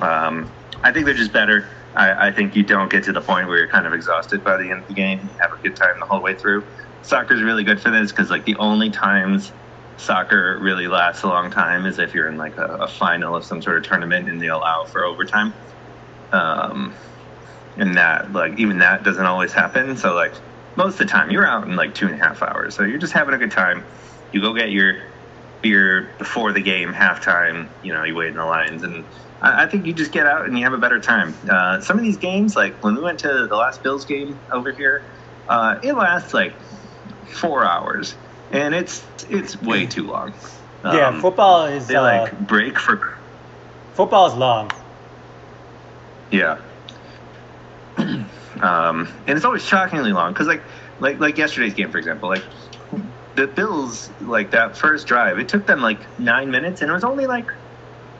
Um, 0.01 0.51
I 0.83 0.91
think 0.91 1.05
they're 1.05 1.13
just 1.13 1.33
better. 1.33 1.67
I, 1.95 2.27
I 2.27 2.31
think 2.31 2.55
you 2.55 2.63
don't 2.63 2.89
get 2.89 3.03
to 3.05 3.11
the 3.11 3.21
point 3.21 3.47
where 3.47 3.57
you're 3.57 3.67
kind 3.67 3.85
of 3.85 3.93
exhausted 3.93 4.43
by 4.43 4.57
the 4.57 4.69
end 4.69 4.81
of 4.83 4.87
the 4.87 4.93
game. 4.93 5.19
You 5.19 5.29
have 5.41 5.51
a 5.51 5.57
good 5.61 5.75
time 5.75 5.99
the 5.99 6.05
whole 6.05 6.21
way 6.21 6.35
through. 6.35 6.63
Soccer's 7.01 7.41
really 7.41 7.63
good 7.63 7.81
for 7.81 7.91
this 7.91 8.11
because 8.11 8.29
like 8.29 8.45
the 8.45 8.55
only 8.57 8.89
times 8.89 9.51
soccer 9.97 10.57
really 10.61 10.87
lasts 10.87 11.23
a 11.23 11.27
long 11.27 11.51
time 11.51 11.85
is 11.85 11.99
if 11.99 12.13
you're 12.13 12.27
in 12.27 12.37
like 12.37 12.57
a, 12.57 12.65
a 12.81 12.87
final 12.87 13.35
of 13.35 13.45
some 13.45 13.61
sort 13.61 13.77
of 13.77 13.83
tournament 13.83 14.29
and 14.29 14.41
they 14.41 14.47
allow 14.47 14.85
for 14.85 15.03
overtime. 15.05 15.53
Um, 16.31 16.95
and 17.77 17.95
that 17.97 18.31
like 18.31 18.57
even 18.59 18.79
that 18.79 19.03
doesn't 19.03 19.25
always 19.25 19.53
happen. 19.53 19.95
So 19.97 20.13
like 20.13 20.33
most 20.75 20.93
of 20.93 20.99
the 20.99 21.05
time 21.05 21.31
you're 21.31 21.45
out 21.45 21.67
in 21.67 21.75
like 21.75 21.93
two 21.93 22.07
and 22.07 22.15
a 22.15 22.17
half 22.17 22.41
hours. 22.41 22.75
So 22.75 22.83
you're 22.83 22.99
just 22.99 23.13
having 23.13 23.33
a 23.33 23.37
good 23.37 23.51
time. 23.51 23.85
You 24.31 24.41
go 24.41 24.53
get 24.53 24.71
your 24.71 24.95
beer 25.61 26.15
before 26.17 26.53
the 26.53 26.61
game, 26.61 26.93
halftime. 26.93 27.69
You 27.83 27.93
know, 27.93 28.03
you 28.03 28.15
wait 28.15 28.29
in 28.29 28.35
the 28.35 28.45
lines, 28.45 28.83
and 28.83 29.05
I, 29.41 29.63
I 29.63 29.67
think 29.67 29.85
you 29.85 29.93
just 29.93 30.11
get 30.11 30.25
out 30.25 30.45
and 30.45 30.57
you 30.57 30.63
have 30.63 30.73
a 30.73 30.77
better 30.77 30.99
time. 30.99 31.35
Uh, 31.49 31.81
some 31.81 31.97
of 31.97 32.03
these 32.03 32.17
games, 32.17 32.55
like 32.55 32.83
when 32.83 32.95
we 32.95 33.01
went 33.01 33.19
to 33.19 33.47
the 33.47 33.55
last 33.55 33.83
Bills 33.83 34.05
game 34.05 34.41
over 34.51 34.71
here, 34.71 35.05
uh, 35.47 35.75
it 35.83 35.93
lasts 35.93 36.33
like 36.33 36.55
four 37.27 37.65
hours, 37.65 38.15
and 38.51 38.73
it's 38.75 39.03
it's 39.29 39.61
way 39.61 39.85
too 39.85 40.07
long. 40.07 40.33
yeah, 40.83 41.07
Um, 41.07 41.21
football 41.21 41.65
is 41.65 41.87
They 41.87 41.95
uh, 41.95 42.01
like 42.01 42.39
break 42.47 42.79
for 42.79 43.17
football 43.93 44.27
is 44.27 44.33
long. 44.35 44.71
Yeah. 46.31 46.57
um, 47.97 48.27
and 48.61 49.37
it's 49.37 49.45
always 49.45 49.63
shockingly 49.65 50.13
long 50.13 50.33
because, 50.33 50.47
like, 50.47 50.63
like, 50.99 51.19
like 51.19 51.37
yesterday's 51.37 51.73
game, 51.73 51.91
for 51.91 51.97
example, 51.97 52.29
like 52.29 52.43
the 53.35 53.47
Bills, 53.47 54.09
like 54.19 54.51
that 54.51 54.77
first 54.77 55.07
drive, 55.07 55.39
it 55.39 55.49
took 55.49 55.67
them 55.67 55.81
like 55.81 56.07
nine 56.17 56.49
minutes, 56.51 56.81
and 56.81 56.89
it 56.89 56.93
was 56.93 57.03
only 57.03 57.27
like 57.27 57.47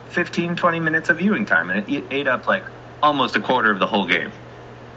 15, 0.09 0.55
20 0.55 0.79
minutes 0.79 1.09
of 1.09 1.17
viewing 1.17 1.45
time, 1.45 1.69
and 1.69 1.87
it 1.89 2.07
ate 2.11 2.27
up 2.27 2.47
like 2.47 2.65
almost 3.01 3.35
a 3.35 3.41
quarter 3.41 3.71
of 3.71 3.79
the 3.79 3.87
whole 3.87 4.05
game. 4.05 4.33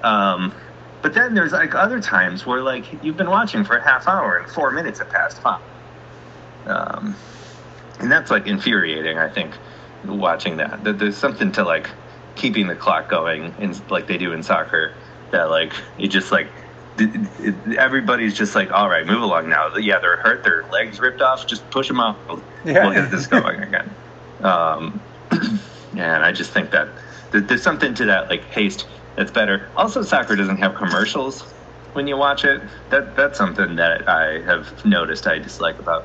Um, 0.02 0.54
but 1.04 1.12
then 1.12 1.34
there's 1.34 1.52
like 1.52 1.74
other 1.74 2.00
times 2.00 2.46
where 2.46 2.62
like 2.62 2.86
you've 3.04 3.18
been 3.18 3.28
watching 3.28 3.62
for 3.62 3.76
a 3.76 3.84
half 3.84 4.08
hour 4.08 4.38
and 4.38 4.50
four 4.50 4.70
minutes 4.70 5.00
have 5.00 5.10
passed 5.10 5.42
by. 5.42 5.58
Um, 6.64 7.14
and 8.00 8.10
that's 8.10 8.30
like 8.30 8.46
infuriating. 8.46 9.18
I 9.18 9.28
think 9.28 9.54
watching 10.06 10.56
that. 10.56 10.82
That 10.82 10.98
there's 10.98 11.18
something 11.18 11.52
to 11.52 11.62
like 11.62 11.90
keeping 12.36 12.68
the 12.68 12.74
clock 12.74 13.10
going, 13.10 13.54
in, 13.58 13.74
like 13.90 14.06
they 14.06 14.16
do 14.16 14.32
in 14.32 14.42
soccer. 14.42 14.94
That 15.30 15.50
like 15.50 15.74
you 15.98 16.08
just 16.08 16.32
like 16.32 16.48
everybody's 17.76 18.32
just 18.32 18.54
like, 18.54 18.72
all 18.72 18.88
right, 18.88 19.04
move 19.04 19.20
along 19.20 19.50
now. 19.50 19.76
Yeah, 19.76 19.98
they're 19.98 20.16
hurt, 20.22 20.42
their 20.42 20.64
legs 20.72 21.00
ripped 21.00 21.20
off. 21.20 21.46
Just 21.46 21.68
push 21.70 21.86
them 21.86 22.00
off. 22.00 22.16
Yeah. 22.64 22.82
We'll 22.82 22.94
get 22.94 23.10
this 23.10 23.26
going 23.26 23.60
again. 23.60 23.94
Um, 24.40 25.02
and 25.98 26.24
I 26.24 26.32
just 26.32 26.52
think 26.52 26.70
that 26.70 26.88
there's 27.30 27.62
something 27.62 27.92
to 27.92 28.06
that 28.06 28.30
like 28.30 28.46
haste 28.46 28.86
that's 29.16 29.30
better. 29.30 29.70
Also, 29.76 30.02
soccer 30.02 30.36
doesn't 30.36 30.58
have 30.58 30.74
commercials 30.74 31.54
when 31.92 32.06
you 32.06 32.16
watch 32.16 32.44
it. 32.44 32.62
That 32.90 33.16
that's 33.16 33.38
something 33.38 33.76
that 33.76 34.08
I 34.08 34.42
have 34.46 34.84
noticed 34.84 35.26
I 35.26 35.38
dislike 35.38 35.78
about 35.78 36.02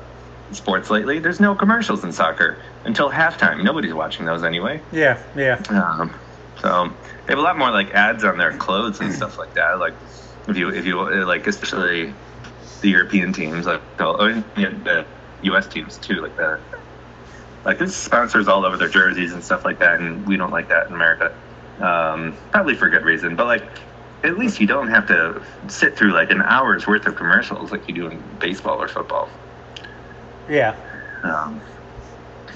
sports 0.52 0.90
lately. 0.90 1.18
There's 1.18 1.40
no 1.40 1.54
commercials 1.54 2.04
in 2.04 2.12
soccer 2.12 2.60
until 2.84 3.10
halftime. 3.10 3.62
Nobody's 3.62 3.94
watching 3.94 4.26
those 4.26 4.44
anyway. 4.44 4.82
Yeah, 4.92 5.22
yeah. 5.36 5.62
Um, 5.68 6.14
so 6.58 6.96
they 7.26 7.32
have 7.32 7.38
a 7.38 7.42
lot 7.42 7.58
more 7.58 7.70
like 7.70 7.90
ads 7.90 8.24
on 8.24 8.38
their 8.38 8.56
clothes 8.56 9.00
and 9.00 9.12
stuff 9.12 9.38
like 9.38 9.54
that. 9.54 9.78
Like 9.78 9.94
if 10.48 10.56
you 10.56 10.68
if 10.70 10.84
you 10.86 11.24
like 11.24 11.46
especially 11.46 12.14
the 12.80 12.88
European 12.88 13.32
teams 13.32 13.66
like 13.66 13.82
or 13.98 14.30
you 14.30 14.44
know, 14.56 14.70
the 14.84 15.06
U.S. 15.42 15.66
teams 15.68 15.98
too, 15.98 16.22
like 16.22 16.36
the 16.36 16.60
like 17.64 17.78
there's 17.78 17.94
sponsors 17.94 18.48
all 18.48 18.64
over 18.64 18.76
their 18.76 18.88
jerseys 18.88 19.32
and 19.32 19.44
stuff 19.44 19.64
like 19.64 19.78
that, 19.80 20.00
and 20.00 20.26
we 20.26 20.36
don't 20.36 20.50
like 20.50 20.68
that 20.68 20.86
in 20.88 20.94
America. 20.94 21.30
Um, 21.80 22.36
probably 22.50 22.74
for 22.74 22.88
good 22.90 23.04
reason, 23.04 23.36
but 23.36 23.46
like 23.46 23.64
at 24.22 24.38
least 24.38 24.60
you 24.60 24.66
don't 24.66 24.88
have 24.88 25.06
to 25.08 25.42
sit 25.68 25.96
through 25.96 26.12
like 26.12 26.30
an 26.30 26.42
hour's 26.42 26.86
worth 26.86 27.06
of 27.06 27.16
commercials 27.16 27.72
like 27.72 27.88
you 27.88 27.94
do 27.94 28.06
in 28.08 28.22
baseball 28.38 28.80
or 28.82 28.86
football. 28.88 29.28
Yeah, 30.48 30.74
Um, 31.22 31.60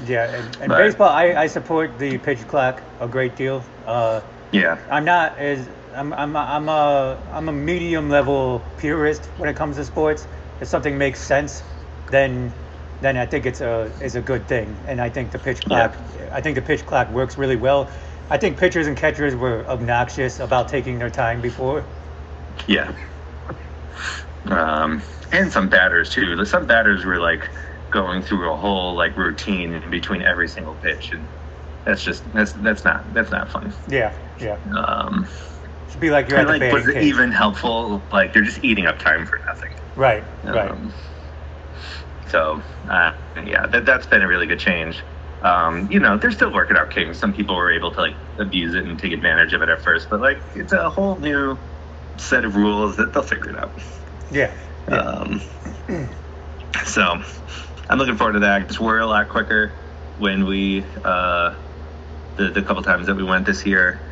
yeah. 0.07 0.25
And, 0.31 0.57
and 0.61 0.69
But- 0.69 0.79
baseball, 0.79 1.09
I, 1.09 1.35
I 1.35 1.47
support 1.47 1.99
the 1.99 2.19
pitch 2.19 2.47
clock 2.49 2.83
a 3.01 3.09
great 3.09 3.37
deal. 3.37 3.65
Uh, 3.87 4.21
yeah, 4.53 4.79
I'm 4.91 5.05
not 5.05 5.39
as 5.39 5.67
I'm 5.95 6.13
I'm 6.13 6.37
a, 6.37 6.41
I'm 6.41 6.69
a 6.69 7.19
I'm 7.33 7.49
a 7.49 7.53
medium 7.53 8.11
level 8.11 8.63
purist 8.79 9.25
when 9.39 9.49
it 9.49 9.57
comes 9.57 9.77
to 9.77 9.85
sports. 9.85 10.27
If 10.61 10.69
something 10.69 10.99
makes 10.99 11.21
sense, 11.21 11.63
then 12.11 12.53
then 13.01 13.17
I 13.17 13.27
think 13.27 13.47
it's 13.47 13.61
a 13.61 13.91
is 14.01 14.17
a 14.17 14.21
good 14.21 14.47
thing. 14.49 14.77
And 14.87 15.01
I 15.01 15.09
think 15.09 15.31
the 15.33 15.39
pitch 15.39 15.65
clock 15.65 15.97
I 16.33 16.41
think 16.41 16.57
the 16.57 16.63
pitch 16.63 16.85
clock 16.87 17.11
works 17.11 17.39
really 17.39 17.57
well. 17.57 17.89
I 18.31 18.39
think 18.39 18.59
pitchers 18.59 18.87
and 18.87 18.97
catchers 18.97 19.35
were 19.35 19.67
obnoxious 19.69 20.41
about 20.41 20.69
taking 20.69 20.99
their 20.99 21.11
time 21.11 21.41
before. 21.41 21.85
Yeah. 22.67 22.93
Um, 24.47 25.03
and 25.33 25.51
some 25.51 25.69
batters 25.69 26.11
too. 26.11 26.45
Some 26.45 26.67
batters 26.67 27.05
were 27.05 27.19
like 27.19 27.49
going 27.91 28.23
through 28.23 28.53
a 28.53 28.57
whole 28.57 28.95
like 28.95 29.17
routine 29.17 29.73
in 29.73 29.91
between 29.91 30.23
every 30.23 30.49
single 30.49 30.75
pitch, 30.75 31.13
and 31.13 31.27
that's 31.85 32.03
just 32.03 32.31
that's 32.33 32.53
that's 32.53 32.85
not 32.85 33.13
that's 33.15 33.31
not 33.31 33.51
fun. 33.51 33.73
Yeah, 33.89 34.15
yeah. 34.39 34.59
Um, 34.77 35.27
Should 35.91 36.01
be 36.01 36.11
like 36.11 36.29
you're 36.29 36.39
and 36.39 36.49
at 36.51 36.59
the 36.59 36.67
like, 36.67 36.73
was 36.73 36.89
it 36.89 37.03
even 37.03 37.33
helpful? 37.33 38.03
Like 38.13 38.33
they're 38.33 38.43
just 38.43 38.63
eating 38.63 38.87
up 38.87 38.99
time 38.99 39.27
for 39.27 39.41
nothing. 39.47 39.71
Right, 39.97 40.25
right. 40.43 40.71
Um, 40.71 40.93
so 42.29 42.63
uh, 42.91 43.13
yeah, 43.47 43.67
that 43.67 43.87
that's 43.87 44.07
been 44.07 44.23
a 44.23 44.29
really 44.29 44.47
good 44.47 44.61
change. 44.61 45.03
Um, 45.45 45.89
you 45.91 46.01
know, 46.01 46.17
they're 46.17 46.33
still 46.33 46.53
working 46.53 46.77
out 46.77 46.91
kinks. 46.91 47.19
Some 47.19 47.35
people 47.35 47.55
were 47.55 47.71
able 47.71 47.93
to 47.93 48.01
like 48.01 48.17
abuse 48.39 48.75
it 48.75 48.87
and 48.87 48.99
take 48.99 49.13
advantage 49.13 49.53
of 49.53 49.61
it 49.61 49.69
at 49.69 49.83
first, 49.83 50.09
but 50.11 50.21
like 50.21 50.39
it's 50.55 50.73
a 50.73 50.89
whole 50.89 51.19
new 51.21 51.59
set 52.19 52.47
of 52.47 52.57
rules 52.57 52.97
that 52.97 53.13
they'll 53.13 53.23
figure 53.23 53.51
it 53.51 53.59
out. 53.59 53.79
Yeah, 54.31 54.55
yeah. 54.91 54.97
Um, 54.97 55.43
so 56.87 57.23
I'm 57.91 57.99
looking 57.99 58.17
forward 58.17 58.33
to 58.33 58.41
that. 58.41 58.69
Just 58.69 58.81
we're 58.81 59.01
a 59.01 59.07
lot 59.07 59.29
quicker 59.29 59.77
when 60.17 60.47
we 60.47 60.87
uh, 61.05 61.57
the 62.37 62.51
the 62.51 62.63
couple 62.63 62.83
times 62.83 63.07
that 63.07 63.15
we 63.15 63.25
went 63.25 63.45
this 63.45 63.67
year. 63.67 64.03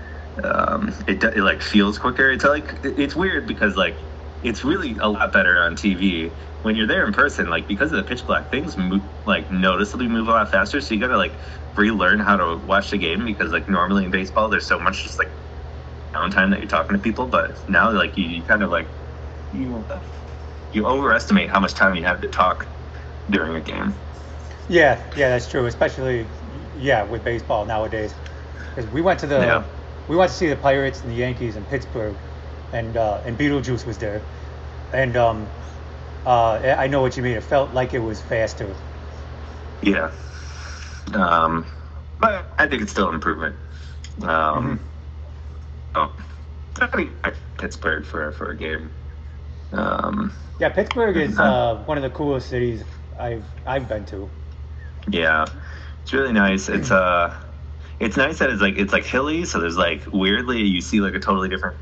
Um, 0.45 0.95
it, 1.07 1.25
it 1.25 1.42
like 1.42 1.62
feels 1.62 1.99
quicker. 1.99 2.31
It's 2.31 2.45
like 2.45 2.79
it's 2.85 3.16
weird 3.16 3.47
because 3.47 3.77
like 3.77 3.97
it's 4.42 4.64
really 4.64 4.96
a 5.00 5.09
lot 5.09 5.33
better 5.33 5.62
on 5.62 5.76
TV 5.76 6.37
when 6.62 6.76
you're 6.76 6.87
there 6.87 7.07
in 7.07 7.12
person. 7.12 7.48
Like 7.48 7.68
because 7.68 7.92
of 7.92 7.98
the 7.98 8.05
pitch 8.05 8.24
clock, 8.24 8.50
things 8.50 8.76
move 8.76 9.02
like 9.26 9.50
noticeably 9.50 10.09
move 10.09 10.28
a 10.28 10.33
lot 10.33 10.50
faster. 10.50 10.81
So 10.81 10.94
you 10.94 11.00
gotta 11.00 11.16
like 11.16 11.38
relearn 11.76 12.20
how 12.20 12.37
to 12.37 12.59
watch 12.59 12.90
the 12.90 12.98
game 12.98 13.24
because 13.24 13.52
like 13.52 13.68
normally 13.68 14.05
in 14.05 14.11
baseball 14.11 14.48
there's 14.48 14.66
so 14.66 14.78
much 14.78 15.02
just 15.05 15.18
like 15.18 15.31
downtime 16.14 16.50
that 16.50 16.61
you're 16.61 16.68
talking 16.68 16.96
to 16.96 17.02
people, 17.02 17.28
but 17.28 17.59
now 17.68 17.92
like 17.92 18.16
you, 18.16 18.24
you 18.24 18.44
kind 18.44 18.62
of 18.62 18.70
like 18.70 18.90
you 19.52 19.87
you 20.72 20.87
overestimate 20.87 21.50
how 21.50 21.61
much 21.61 21.74
time 21.74 21.94
you 21.96 22.05
have 22.05 22.20
to 22.22 22.28
talk 22.28 22.70
during 23.31 23.57
a 23.57 23.61
game. 23.62 24.02
Yeah, 24.68 25.11
yeah, 25.14 25.28
that's 25.28 25.48
true. 25.48 25.66
Especially, 25.66 26.31
yeah, 26.74 27.02
with 27.05 27.24
baseball 27.24 27.66
nowadays. 27.66 28.20
Because 28.74 28.88
we 28.90 29.02
went 29.02 29.20
to 29.20 29.26
the, 29.26 29.40
Yeah. 29.46 29.64
we 30.07 30.16
went 30.16 30.31
to 30.31 30.37
see 30.37 30.48
the 30.48 30.57
Pirates 30.57 31.02
and 31.02 31.11
the 31.11 31.16
Yankees 31.16 31.57
in 31.57 31.66
Pittsburgh, 31.66 32.20
and 32.72 32.96
uh, 32.96 33.22
and 33.24 33.38
Beetlejuice 33.38 33.87
was 33.87 33.98
there, 33.98 34.28
and 34.92 35.16
um, 35.16 35.52
uh, 36.26 36.61
I 36.78 36.88
know 36.88 37.02
what 37.02 37.16
you 37.16 37.22
mean. 37.24 37.37
It 37.37 37.44
felt 37.44 37.72
like 37.72 37.94
it 37.94 38.00
was 38.00 38.22
faster. 38.22 38.76
Yeah. 39.82 40.12
Um, 41.14 41.66
but 42.20 42.52
I 42.58 42.66
think 42.66 42.82
it's 42.82 42.92
still 42.92 43.08
an 43.08 43.14
improvement. 43.14 43.56
Um, 44.22 44.80
oh, 45.94 46.14
I 46.80 46.96
mean, 46.96 47.14
Pittsburgh 47.58 48.04
for 48.06 48.32
for 48.32 48.50
a 48.50 48.56
game. 48.56 48.92
Um, 49.72 50.37
Yeah, 50.58 50.68
Pittsburgh 50.70 51.16
is 51.16 51.40
uh, 51.40 51.82
one 51.87 51.98
of 51.98 52.02
the 52.02 52.11
coolest 52.11 52.48
cities 52.48 52.85
I've 53.18 53.54
I've 53.66 53.88
been 53.88 54.04
to. 54.06 54.32
yeah, 55.11 55.46
it's 56.02 56.12
really 56.12 56.32
nice. 56.32 56.68
It's 56.68 56.90
uh, 56.90 57.35
it's 58.00 58.16
nice 58.16 58.38
that 58.38 58.50
it's 58.50 58.62
like 58.62 58.76
it's 58.78 58.92
like 58.92 59.04
hilly, 59.04 59.44
so 59.44 59.61
there's 59.61 59.76
like 59.76 60.04
weirdly 60.12 60.62
you 60.62 60.80
see 60.80 61.00
like 61.00 61.14
a 61.14 61.20
totally 61.20 61.48
different 61.48 61.76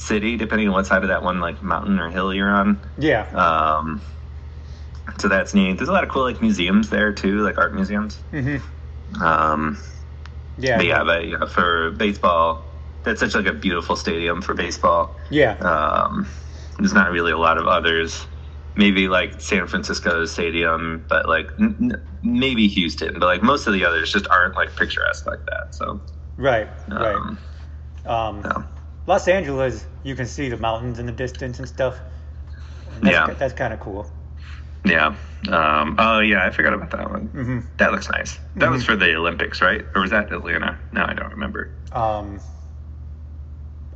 city 0.00 0.36
depending 0.36 0.68
on 0.68 0.74
what 0.74 0.86
side 0.86 1.02
of 1.02 1.08
that 1.08 1.22
one 1.22 1.40
like 1.40 1.62
mountain 1.62 1.98
or 1.98 2.10
hill 2.10 2.32
you're 2.34 2.50
on. 2.50 2.80
Yeah, 2.98 3.26
Um, 3.34 4.02
so 5.18 5.28
that's 5.28 5.54
neat. 5.54 5.76
There's 5.76 5.88
a 5.88 5.92
lot 5.92 6.04
of 6.04 6.10
cool 6.10 6.22
like 6.22 6.40
museums 6.40 6.88
there 6.90 7.12
too, 7.12 7.40
like 7.42 7.58
art 7.58 7.74
museums. 7.74 8.22
Mm-hmm. 8.32 9.22
Um, 9.22 9.82
yeah, 10.56 10.76
but 10.76 10.86
yeah, 10.86 11.04
but 11.04 11.26
yeah, 11.28 11.46
for 11.46 11.92
baseball, 11.92 12.66
that's 13.02 13.20
such 13.20 13.34
like 13.34 13.46
a 13.46 13.52
beautiful 13.52 13.96
stadium 13.96 14.40
for 14.42 14.54
baseball. 14.54 15.16
yeah, 15.30 15.54
Um, 15.58 16.28
there's 16.78 16.92
not 16.94 17.10
really 17.10 17.32
a 17.32 17.38
lot 17.38 17.58
of 17.58 17.66
others. 17.66 18.26
Maybe 18.76 19.08
like 19.08 19.40
San 19.40 19.66
Francisco 19.66 20.24
stadium, 20.26 21.04
but 21.08 21.28
like 21.28 21.50
n- 21.60 21.92
maybe 22.22 22.68
Houston, 22.68 23.14
but 23.18 23.26
like 23.26 23.42
most 23.42 23.66
of 23.66 23.72
the 23.72 23.84
others 23.84 24.12
just 24.12 24.28
aren't 24.28 24.54
like 24.54 24.74
picturesque 24.76 25.26
like 25.26 25.44
that. 25.46 25.74
So, 25.74 26.00
right, 26.36 26.68
right. 26.88 27.14
um, 27.16 27.38
Um, 28.06 28.42
Yeah. 28.44 28.62
Los 29.10 29.26
Angeles, 29.26 29.86
you 30.04 30.14
can 30.14 30.26
see 30.26 30.48
the 30.48 30.56
mountains 30.56 31.00
in 31.00 31.06
the 31.06 31.12
distance 31.12 31.58
and 31.58 31.66
stuff. 31.68 32.00
That's, 33.02 33.28
Yeah. 33.28 33.34
that's 33.34 33.54
kind 33.54 33.74
of 33.74 33.80
cool. 33.80 34.08
Yeah. 34.84 35.16
Um, 35.48 35.96
oh 35.98 36.20
yeah, 36.20 36.46
I 36.46 36.50
forgot 36.50 36.74
about 36.74 36.90
that 36.92 37.10
one. 37.10 37.26
hmm 37.26 37.58
That 37.78 37.90
looks 37.92 38.08
nice. 38.08 38.38
That 38.56 38.70
was 38.70 38.82
Mhm. 38.82 38.86
for 38.86 38.96
the 38.96 39.14
Olympics, 39.16 39.60
right? 39.60 39.84
Or 39.94 40.02
was 40.02 40.10
that 40.12 40.32
Atlanta? 40.32 40.78
No, 40.92 41.04
I 41.04 41.14
don't 41.14 41.30
remember. 41.32 41.72
Um, 41.92 42.40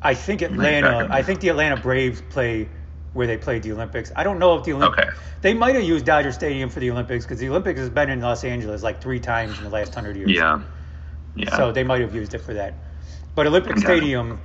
I 0.02 0.14
think 0.14 0.42
Atlanta. 0.42 1.08
I 1.10 1.22
think 1.22 1.40
the 1.40 1.48
Atlanta 1.48 1.76
Braves 1.76 2.20
play 2.20 2.68
where 3.12 3.28
they 3.28 3.36
played 3.36 3.62
the 3.62 3.70
Olympics. 3.72 4.10
I 4.16 4.24
don't 4.24 4.40
know 4.40 4.56
if 4.58 4.64
the 4.64 4.72
Olympics. 4.72 5.08
Okay. 5.08 5.16
They 5.42 5.54
might 5.54 5.76
have 5.76 5.84
used 5.84 6.04
Dodger 6.04 6.32
Stadium 6.32 6.68
for 6.68 6.80
the 6.80 6.90
Olympics 6.90 7.24
because 7.24 7.38
the 7.38 7.48
Olympics 7.48 7.78
has 7.78 7.90
been 7.90 8.10
in 8.10 8.20
Los 8.20 8.42
Angeles 8.42 8.82
like 8.82 9.00
three 9.00 9.20
times 9.20 9.58
in 9.58 9.64
the 9.64 9.70
last 9.70 9.94
hundred 9.94 10.16
years. 10.16 10.32
Yeah. 10.32 10.60
Yeah. 11.36 11.56
So 11.56 11.70
they 11.70 11.84
might 11.84 12.00
have 12.00 12.14
used 12.14 12.34
it 12.34 12.40
for 12.40 12.54
that. 12.54 12.82
But 13.36 13.46
Olympic 13.46 13.72
Okay. 13.72 13.80
Stadium, 13.80 14.40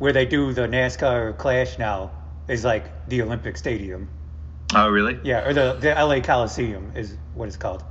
where 0.00 0.12
they 0.12 0.26
do 0.26 0.52
the 0.52 0.66
NASCAR 0.66 1.38
Clash 1.38 1.78
now, 1.78 2.10
is 2.48 2.64
like 2.64 2.84
the 3.08 3.22
Olympic 3.22 3.56
Stadium. 3.56 4.08
oh 4.74 4.88
really? 4.88 5.18
Yeah, 5.22 5.46
or 5.46 5.54
the 5.54 5.74
the 5.80 5.90
LA 5.94 6.20
Coliseum 6.20 6.92
is 6.96 7.16
what 7.34 7.46
it's 7.46 7.56
called. 7.56 7.84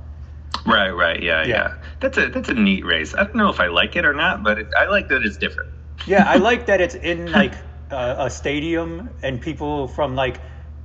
Right. 0.66 0.90
Right. 0.90 1.22
Yeah, 1.22 1.42
Yeah. 1.42 1.48
yeah. 1.48 1.74
That's 2.00 2.18
a 2.18 2.28
that's 2.28 2.48
a 2.50 2.54
neat 2.54 2.84
race. 2.84 3.14
I 3.14 3.24
don't 3.24 3.36
know 3.36 3.48
if 3.48 3.60
I 3.60 3.68
like 3.68 3.96
it 3.96 4.04
or 4.04 4.12
not, 4.12 4.42
but 4.42 4.58
it, 4.58 4.68
I 4.78 4.84
like 4.86 5.08
that 5.08 5.22
it's 5.22 5.38
different. 5.38 5.70
Yeah, 6.06 6.24
I 6.28 6.36
like 6.36 6.66
that 6.66 6.80
it's 6.80 6.94
in 6.94 7.32
like 7.40 7.54
uh, 7.90 8.16
a 8.26 8.30
stadium 8.30 9.10
and 9.22 9.40
people 9.40 9.88
from 9.88 10.14
like 10.14 10.40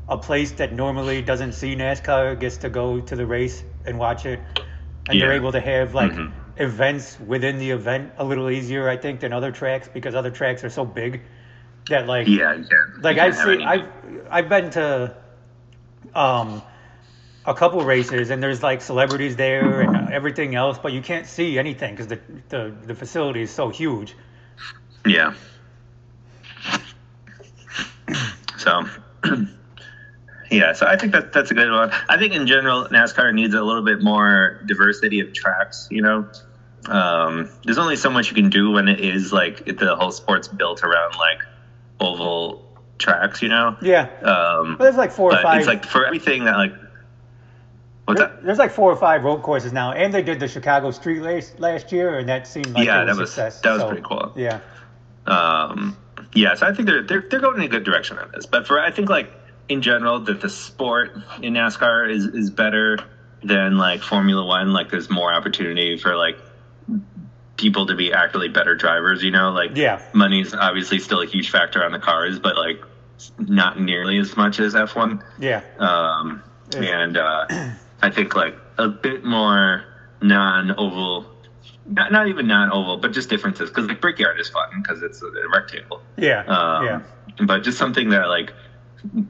a 0.07 0.17
place 0.17 0.51
that 0.53 0.71
normally 0.73 1.21
doesn't 1.21 1.53
see 1.53 1.75
NASCAR 1.75 2.39
gets 2.39 2.57
to 2.57 2.69
go 2.69 3.01
to 3.01 3.15
the 3.15 3.25
race 3.25 3.63
and 3.85 3.97
watch 3.99 4.25
it, 4.25 4.39
and 5.09 5.21
they're 5.21 5.33
able 5.33 5.51
to 5.51 5.59
have 5.59 5.93
like 5.93 6.11
Mhm. 6.11 6.31
events 6.57 7.17
within 7.19 7.59
the 7.59 7.71
event 7.71 8.13
a 8.17 8.23
little 8.23 8.49
easier, 8.49 8.89
I 8.89 8.97
think, 8.97 9.19
than 9.19 9.33
other 9.33 9.51
tracks 9.51 9.87
because 9.93 10.15
other 10.15 10.31
tracks 10.31 10.63
are 10.63 10.69
so 10.69 10.85
big 10.85 11.21
that 11.89 12.07
like 12.07 12.27
Yeah. 12.27 12.53
Can. 12.53 12.93
like 13.01 13.17
I've 13.17 13.35
seen 13.35 13.61
any- 13.61 13.65
I've 13.65 13.87
I've 14.31 14.49
been 14.49 14.69
to 14.71 15.15
um 16.15 16.61
a 17.45 17.53
couple 17.53 17.81
races 17.85 18.31
and 18.31 18.41
there's 18.41 18.63
like 18.63 18.81
celebrities 18.81 19.35
there 19.35 19.81
and 19.81 20.11
everything 20.11 20.55
else, 20.55 20.79
but 20.79 20.91
you 20.93 21.01
can't 21.01 21.27
see 21.27 21.59
anything 21.59 21.93
because 21.93 22.07
the, 22.07 22.19
the 22.49 22.73
the 22.87 22.95
facility 22.95 23.41
is 23.43 23.51
so 23.51 23.69
huge. 23.69 24.15
Yeah. 25.05 25.33
So, 28.57 28.83
yeah, 30.55 30.73
so 30.73 30.85
I 30.85 30.95
think 30.97 31.11
that 31.13 31.33
that's 31.33 31.51
a 31.51 31.53
good 31.53 31.71
one. 31.71 31.91
I 32.09 32.17
think 32.17 32.33
in 32.33 32.47
general, 32.47 32.85
NASCAR 32.85 33.33
needs 33.33 33.53
a 33.53 33.61
little 33.61 33.83
bit 33.83 34.01
more 34.01 34.61
diversity 34.65 35.19
of 35.19 35.33
tracks. 35.33 35.87
You 35.91 36.01
know, 36.01 36.29
um, 36.87 37.49
there's 37.63 37.77
only 37.77 37.95
so 37.95 38.09
much 38.09 38.29
you 38.29 38.35
can 38.35 38.49
do 38.49 38.71
when 38.71 38.87
it 38.87 38.99
is 38.99 39.33
like 39.33 39.65
the 39.65 39.95
whole 39.95 40.11
sport's 40.11 40.47
built 40.47 40.83
around 40.83 41.15
like 41.15 41.41
oval 41.99 42.63
tracks. 42.97 43.41
You 43.41 43.49
know, 43.49 43.75
Yeah, 43.81 44.03
um, 44.23 44.77
but 44.77 44.83
there's 44.85 44.95
like 44.97 45.11
four 45.11 45.33
or 45.33 45.41
five. 45.41 45.59
it's 45.59 45.67
like 45.67 45.85
for 45.85 46.05
everything 46.05 46.45
that 46.45 46.57
like. 46.57 46.73
What's 48.05 48.19
there- 48.19 48.29
that? 48.29 48.43
there's 48.43 48.59
like 48.59 48.71
four 48.71 48.91
or 48.91 48.95
five 48.95 49.23
road 49.23 49.41
courses 49.41 49.73
now, 49.73 49.91
and 49.91 50.13
they 50.13 50.21
did 50.21 50.39
the 50.39 50.47
Chicago 50.47 50.91
Street 50.91 51.21
Race 51.21 51.55
last 51.57 51.91
year, 51.91 52.19
and 52.19 52.29
that 52.29 52.45
seemed 52.47 52.67
like 52.69 52.85
Yeah, 52.85 53.03
was 53.03 53.07
that 53.07 53.17
a 53.17 53.21
was- 53.21 53.29
success. 53.31 53.61
that 53.61 53.71
was 53.71 53.81
so, 53.81 53.87
pretty 53.87 54.03
cool. 54.03 54.31
Yeah, 54.35 54.59
Um, 55.25 55.97
yeah, 56.33 56.53
so 56.53 56.67
I 56.67 56.73
think 56.73 56.87
they're, 56.87 57.01
they're 57.01 57.25
they're 57.29 57.39
going 57.39 57.55
in 57.57 57.63
a 57.63 57.67
good 57.67 57.83
direction 57.83 58.19
on 58.19 58.29
this. 58.35 58.45
But 58.45 58.67
for 58.67 58.79
I 58.79 58.91
think 58.91 59.09
like 59.09 59.31
in 59.69 59.81
general 59.81 60.19
that 60.21 60.41
the 60.41 60.49
sport 60.49 61.11
in 61.41 61.53
NASCAR 61.53 62.09
is 62.11 62.25
is 62.25 62.49
better 62.49 62.97
than 63.43 63.77
like 63.77 64.01
Formula 64.01 64.45
One. 64.45 64.73
Like 64.73 64.89
there's 64.89 65.09
more 65.09 65.33
opportunity 65.33 65.97
for 65.97 66.15
like 66.15 66.37
people 67.57 67.85
to 67.85 67.95
be 67.95 68.11
actually 68.13 68.49
better 68.49 68.75
drivers. 68.75 69.23
You 69.23 69.31
know, 69.31 69.51
like 69.51 69.71
yeah, 69.75 70.01
money's 70.13 70.53
obviously 70.53 70.99
still 70.99 71.21
a 71.21 71.25
huge 71.25 71.49
factor 71.49 71.83
on 71.83 71.91
the 71.91 71.99
cars, 71.99 72.39
but 72.39 72.55
like 72.55 72.81
not 73.39 73.79
nearly 73.79 74.17
as 74.17 74.35
much 74.35 74.59
as 74.59 74.73
F1. 74.73 75.21
yeah, 75.39 75.61
Um, 75.79 76.43
Yeah. 76.73 76.81
and 77.03 77.17
uh, 77.17 77.45
I 78.01 78.09
think 78.09 78.35
like 78.35 78.55
a 78.77 78.89
bit 78.89 79.23
more 79.23 79.85
non-oval, 80.21 81.25
not, 81.87 82.11
not 82.11 82.27
even 82.27 82.45
non-oval, 82.47 82.97
but 82.97 83.13
just 83.13 83.29
differences 83.29 83.69
because 83.69 83.87
like 83.87 84.01
Brickyard 84.01 84.37
is 84.39 84.49
fun 84.49 84.67
because 84.81 85.01
it's 85.01 85.21
a, 85.23 85.27
a 85.27 85.49
rectangle. 85.53 86.01
yeah, 86.17 86.41
Um, 86.43 86.85
yeah. 86.85 87.01
But 87.45 87.63
just 87.63 87.77
something 87.77 88.09
that 88.09 88.27
like 88.27 88.51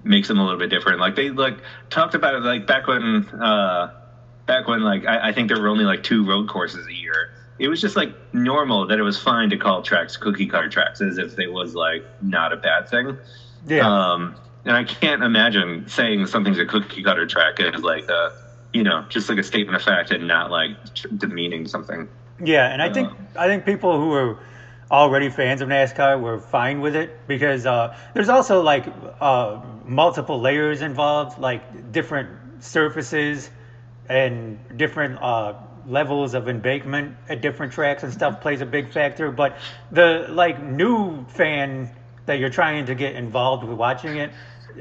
makes 0.04 0.28
them 0.28 0.40
a 0.40 0.44
little 0.44 0.60
bit 0.60 0.70
different. 0.70 1.00
Like 1.00 1.16
they 1.16 1.30
like 1.30 1.62
talked 1.90 2.16
about 2.16 2.36
it 2.36 2.44
like 2.44 2.66
back 2.66 2.88
when 2.88 3.26
uh, 3.42 3.90
back 4.46 4.68
when 4.68 4.82
like 4.82 5.06
I, 5.06 5.30
I 5.30 5.32
think 5.32 5.48
there 5.50 5.60
were 5.60 5.68
only 5.68 5.86
like 5.86 6.04
two 6.04 6.24
road 6.26 6.48
courses 6.48 6.86
a 6.88 6.94
year. 6.94 7.30
It 7.58 7.68
was 7.70 7.80
just 7.80 7.96
like 7.96 8.14
normal 8.34 8.86
that 8.88 9.00
it 9.00 9.04
was 9.04 9.18
fine 9.18 9.50
to 9.50 9.58
call 9.58 9.82
tracks 9.82 10.18
cookie 10.18 10.48
cutter 10.48 10.70
tracks 10.70 11.02
as 11.02 11.18
if 11.18 11.38
it 11.40 11.52
was 11.52 11.74
like 11.74 12.06
not 12.22 12.52
a 12.52 12.58
bad 12.58 12.88
thing. 12.90 13.18
Yeah, 13.68 13.88
Um, 13.88 14.36
and 14.66 14.76
I 14.76 14.84
can't 14.84 15.24
imagine 15.24 15.88
saying 15.88 16.26
something's 16.28 16.60
a 16.60 16.66
cookie 16.66 17.02
cutter 17.04 17.26
track 17.26 17.60
is 17.60 17.82
like 17.82 18.10
a, 18.10 18.32
you 18.74 18.84
know, 18.84 19.06
just 19.10 19.30
like 19.30 19.38
a 19.38 19.44
statement 19.44 19.76
of 19.76 19.82
fact 19.82 20.12
and 20.12 20.28
not 20.28 20.52
like 20.52 20.72
demeaning 21.18 21.68
something. 21.68 22.10
Yeah, 22.44 22.72
and 22.72 22.82
I 22.82 22.90
think 22.90 23.10
Um, 23.10 23.28
I 23.38 23.48
think 23.48 23.66
people 23.66 23.98
who 23.98 24.12
are 24.14 24.38
already 24.92 25.30
fans 25.30 25.62
of 25.62 25.70
NASCAR 25.70 26.20
were 26.20 26.40
fine 26.40 26.80
with 26.82 26.96
it 26.96 27.28
because 27.28 27.66
uh, 27.66 27.96
there's 28.14 28.30
also 28.30 28.62
like 28.62 28.88
uh, 29.20 29.60
multiple 29.86 30.40
layers 30.40 30.82
involved, 30.82 31.40
like 31.40 31.92
different 31.92 32.64
surfaces 32.64 33.50
and 34.10 34.60
different 34.78 35.22
uh, 35.22 35.54
levels 35.88 36.34
of 36.34 36.48
embankment 36.48 37.16
at 37.30 37.42
different 37.42 37.72
tracks 37.74 38.04
and 38.04 38.14
stuff 38.14 38.40
plays 38.42 38.62
a 38.62 38.66
big 38.66 38.90
factor. 38.90 39.32
But 39.32 39.58
the 39.92 40.28
like 40.30 40.62
new 40.62 41.26
fan 41.26 41.90
that 42.26 42.40
you're 42.40 42.50
trying 42.50 42.86
to 42.86 42.96
get 42.96 43.16
involved 43.16 43.64
with 43.64 43.78
watching 43.78 44.18
it 44.18 44.32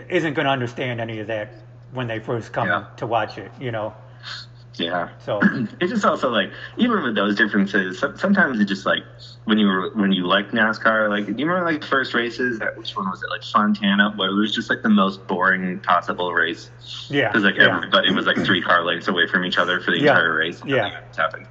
isn't 0.09 0.35
going 0.35 0.47
to 0.47 0.51
understand 0.51 1.01
any 1.01 1.21
of 1.21 1.27
that 1.29 1.49
when 1.93 2.07
they 2.07 2.19
first 2.19 2.53
come 2.53 2.69
Yeah. 2.69 2.85
to 2.97 3.07
watch 3.07 3.39
it, 3.39 3.51
you 3.61 3.71
know. 3.71 3.95
Yeah. 4.77 5.09
So 5.19 5.41
It's 5.81 5.93
just 5.93 6.05
also 6.05 6.31
like 6.31 6.51
even 6.77 7.03
with 7.03 7.15
those 7.15 7.35
differences, 7.37 7.99
sometimes 8.17 8.59
it 8.61 8.65
just 8.67 8.87
like 8.87 9.03
when 9.45 9.59
you 9.59 9.67
were 9.67 9.91
when 9.95 10.13
you 10.13 10.27
liked 10.27 10.53
NASCAR, 10.53 11.09
like 11.09 11.27
do 11.27 11.33
you 11.33 11.47
remember 11.47 11.71
like 11.71 11.81
the 11.81 11.87
first 11.87 12.15
races? 12.15 12.59
That 12.59 12.77
which 12.77 12.97
one 12.97 13.09
was 13.09 13.23
it? 13.23 13.31
Like 13.31 13.43
Fontana, 13.45 14.13
where 14.17 14.31
it 14.31 14.35
was 14.35 14.55
just 14.55 14.71
like 14.71 14.83
the 14.83 14.89
most 14.89 15.27
boring 15.27 15.79
possible 15.81 16.33
race 16.33 16.71
yeah, 17.09 17.29
because 17.29 17.45
like 17.45 17.57
yeah. 17.57 17.75
everybody 17.77 18.13
was 18.13 18.27
like 18.27 18.37
three 18.45 18.63
car 18.63 18.85
lengths 18.85 19.09
away 19.09 19.27
from 19.27 19.45
each 19.45 19.59
other 19.59 19.81
for 19.81 19.91
the 19.93 19.99
Yeah. 20.01 20.11
entire 20.11 20.35
race. 20.35 20.61
Yeah. 20.67 21.01
Happened. 21.17 21.47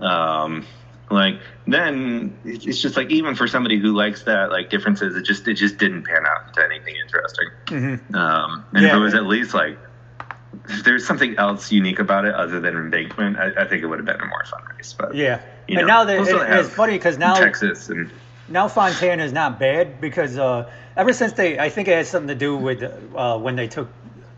Um, 0.00 0.66
like 1.10 1.38
then 1.66 2.36
it's 2.44 2.80
just 2.80 2.96
like 2.96 3.10
even 3.10 3.34
for 3.34 3.46
somebody 3.46 3.78
who 3.78 3.92
likes 3.94 4.22
that 4.24 4.50
like 4.50 4.70
differences, 4.70 5.14
it 5.16 5.22
just 5.22 5.46
it 5.48 5.54
just 5.54 5.76
didn't 5.78 6.04
pan 6.04 6.24
out 6.26 6.54
to 6.54 6.64
anything 6.64 6.94
interesting. 7.02 7.48
Mhm. 7.66 8.14
Um, 8.14 8.64
and 8.72 8.84
if 8.84 8.90
Yeah. 8.90 8.96
it 8.96 9.00
was 9.00 9.14
at 9.14 9.26
least 9.26 9.52
like 9.54 9.78
there's 10.84 11.06
something 11.06 11.36
else 11.38 11.70
unique 11.72 11.98
about 11.98 12.24
it 12.24 12.34
other 12.34 12.60
than 12.60 12.76
embankment, 12.76 13.36
I, 13.38 13.62
I 13.62 13.64
think 13.66 13.82
it 13.82 13.86
would 13.86 13.98
have 13.98 14.06
been 14.06 14.20
a 14.20 14.26
more 14.26 14.44
fun 14.44 14.62
race. 14.76 14.94
But 14.96 15.14
Yeah, 15.14 15.40
you 15.68 15.78
and 15.78 15.86
know, 15.86 15.94
now 15.94 16.04
that 16.04 16.16
it- 16.28 16.58
it's 16.58 16.68
funny 16.74 16.94
because 16.94 17.18
now 17.18 17.34
Texas 17.34 17.88
and 17.88 18.10
now 18.48 18.68
Fontana 18.68 19.22
is 19.24 19.32
not 19.32 19.58
bad 19.58 20.00
because 20.00 20.38
uh, 20.38 20.70
ever 20.96 21.12
since 21.12 21.32
they, 21.32 21.58
I 21.58 21.68
think 21.70 21.88
it 21.88 21.96
has 21.96 22.08
something 22.08 22.28
to 22.28 22.34
do 22.34 22.56
with 22.56 22.82
uh, 22.82 23.38
when 23.38 23.56
they 23.56 23.68
took 23.68 23.88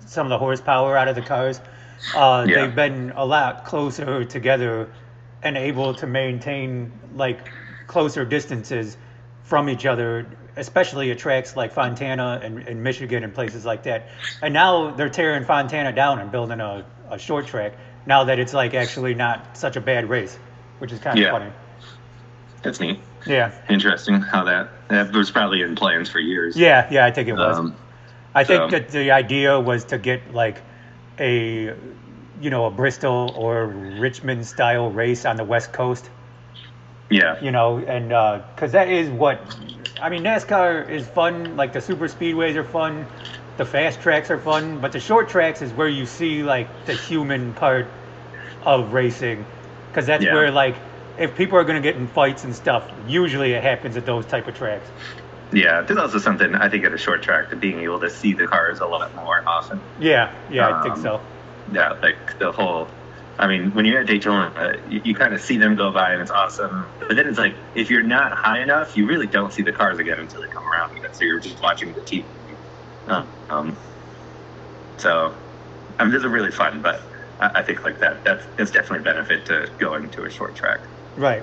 some 0.06 0.26
of 0.26 0.30
the 0.30 0.38
horsepower 0.38 0.96
out 0.96 1.08
of 1.08 1.14
the 1.16 1.22
cars. 1.22 1.60
Uh, 2.14 2.46
Yeah. 2.48 2.54
They've 2.66 2.74
been 2.74 3.12
a 3.16 3.24
lot 3.24 3.64
closer 3.64 4.24
together 4.24 4.88
and 5.42 5.56
able 5.56 5.94
to 5.94 6.06
maintain 6.06 6.92
like 7.14 7.50
closer 7.86 8.24
distances 8.24 8.96
from 9.42 9.68
each 9.68 9.86
other, 9.86 10.26
especially 10.56 11.10
at 11.10 11.18
tracks 11.18 11.56
like 11.56 11.72
Fontana 11.72 12.40
and, 12.42 12.66
and 12.66 12.82
Michigan 12.82 13.24
and 13.24 13.34
places 13.34 13.64
like 13.64 13.82
that. 13.84 14.08
And 14.42 14.54
now 14.54 14.90
they're 14.90 15.10
tearing 15.10 15.44
Fontana 15.44 15.92
down 15.92 16.18
and 16.18 16.30
building 16.32 16.60
a, 16.60 16.84
a 17.10 17.18
short 17.18 17.46
track. 17.46 17.74
Now 18.06 18.24
that 18.24 18.38
it's 18.38 18.54
like 18.54 18.74
actually 18.74 19.14
not 19.14 19.56
such 19.56 19.76
a 19.76 19.80
bad 19.80 20.08
race, 20.08 20.38
which 20.78 20.92
is 20.92 20.98
kind 21.00 21.18
of 21.18 21.24
Yeah. 21.24 21.30
funny. 21.32 21.50
that's 22.62 22.80
neat. 22.80 22.98
Yeah. 23.26 23.52
Interesting 23.68 24.20
how 24.20 24.44
that 24.44 24.68
that 24.88 25.12
was 25.12 25.30
probably 25.30 25.62
in 25.62 25.74
plans 25.74 26.08
for 26.08 26.20
years. 26.20 26.56
Yeah, 26.56 26.88
yeah, 26.90 27.04
I 27.04 27.10
think 27.10 27.28
it 27.28 27.34
was. 27.34 27.58
Um, 27.58 27.76
I 28.34 28.44
think 28.44 28.70
so- 28.70 28.78
that 28.78 28.88
the 28.90 29.10
idea 29.10 29.58
was 29.58 29.84
to 29.86 29.98
get 29.98 30.32
like 30.34 30.62
a, 31.18 31.74
you 32.40 32.50
know, 32.50 32.66
a 32.66 32.70
Bristol 32.70 33.32
or 33.36 33.66
Richmond 33.66 34.46
style 34.46 34.90
race 34.90 35.24
on 35.24 35.36
the 35.36 35.44
West 35.44 35.72
Coast, 35.72 36.08
yeah. 37.10 37.40
you 37.40 37.50
know, 37.50 37.78
and 37.78 38.08
because 38.54 38.72
that 38.72 38.88
is 38.88 39.08
what, 39.10 39.40
I 40.00 40.10
mean, 40.10 40.22
NASCAR 40.24 40.88
is 40.90 41.06
fun. 41.06 41.56
Like 41.56 41.72
the 41.72 41.80
super 41.80 42.06
speedways 42.08 42.56
are 42.56 42.64
fun, 42.64 43.06
the 43.56 43.64
fast 43.64 44.00
tracks 44.00 44.30
are 44.30 44.38
fun, 44.38 44.80
but 44.80 44.92
the 44.92 45.00
short 45.00 45.28
tracks 45.28 45.62
is 45.62 45.72
where 45.72 45.88
you 45.88 46.06
see 46.06 46.42
like 46.42 46.68
the 46.86 46.94
human 46.94 47.54
part 47.54 47.86
of 48.64 48.92
racing, 48.92 49.44
because 49.90 50.06
that's 50.06 50.24
Yeah. 50.24 50.34
where 50.34 50.50
like 50.50 50.76
if 51.18 51.34
people 51.36 51.56
are 51.58 51.64
going 51.64 51.80
to 51.80 51.86
get 51.86 51.96
in 51.96 52.06
fights 52.08 52.44
and 52.44 52.54
stuff, 52.54 52.84
usually 53.08 53.52
it 53.52 53.62
happens 53.62 53.96
at 53.96 54.04
those 54.04 54.26
type 54.26 54.46
of 54.48 54.54
tracks. 54.54 54.86
Yeah, 55.52 55.80
there's 55.82 55.98
also 55.98 56.18
something 56.18 56.54
I 56.54 56.68
think 56.68 56.84
at 56.84 56.92
a 56.92 56.98
short 56.98 57.22
track 57.22 57.50
to 57.50 57.56
being 57.56 57.80
able 57.80 58.00
to 58.00 58.10
see 58.10 58.34
the 58.34 58.46
cars 58.46 58.80
a 58.80 58.86
lot 58.86 59.14
more 59.14 59.42
often. 59.46 59.80
Yeah, 60.00 60.34
yeah, 60.50 60.68
I 60.68 60.82
think 60.82 60.96
Um, 60.96 61.02
so. 61.02 61.20
Yeah, 61.72 61.94
like 62.02 62.38
the 62.38 62.52
whole 62.52 62.88
I 63.38 63.46
mean, 63.46 63.72
when 63.72 63.84
you're 63.84 64.00
at 64.00 64.06
Daytona, 64.06 64.52
uh, 64.56 64.72
you, 64.88 65.00
you 65.04 65.14
kind 65.14 65.34
of 65.34 65.40
see 65.40 65.58
them 65.58 65.76
go 65.76 65.92
by 65.92 66.12
and 66.12 66.22
it's 66.22 66.30
awesome. 66.30 66.86
But 67.00 67.16
then 67.16 67.26
it's 67.26 67.38
like, 67.38 67.54
if 67.74 67.90
you're 67.90 68.02
not 68.02 68.32
high 68.32 68.62
enough, 68.62 68.96
you 68.96 69.06
really 69.06 69.26
don't 69.26 69.52
see 69.52 69.62
the 69.62 69.72
cars 69.72 69.98
again 69.98 70.18
until 70.18 70.40
they 70.40 70.48
come 70.48 70.66
around 70.66 70.96
again. 70.96 71.12
So 71.12 71.24
you're 71.24 71.40
just 71.40 71.62
watching 71.62 71.92
the 71.92 72.00
TV. 72.00 72.24
Um, 73.50 73.76
so, 74.96 75.34
I 75.98 76.04
mean, 76.04 76.12
those 76.12 76.24
are 76.24 76.28
really 76.28 76.50
fun, 76.50 76.80
but 76.82 77.02
I, 77.38 77.60
I 77.60 77.62
think 77.62 77.84
like 77.84 78.00
that, 78.00 78.24
that's, 78.24 78.44
that's 78.56 78.70
definitely 78.70 79.00
a 79.00 79.14
benefit 79.14 79.46
to 79.46 79.70
going 79.78 80.10
to 80.10 80.24
a 80.24 80.30
short 80.30 80.54
track. 80.54 80.80
Right. 81.16 81.42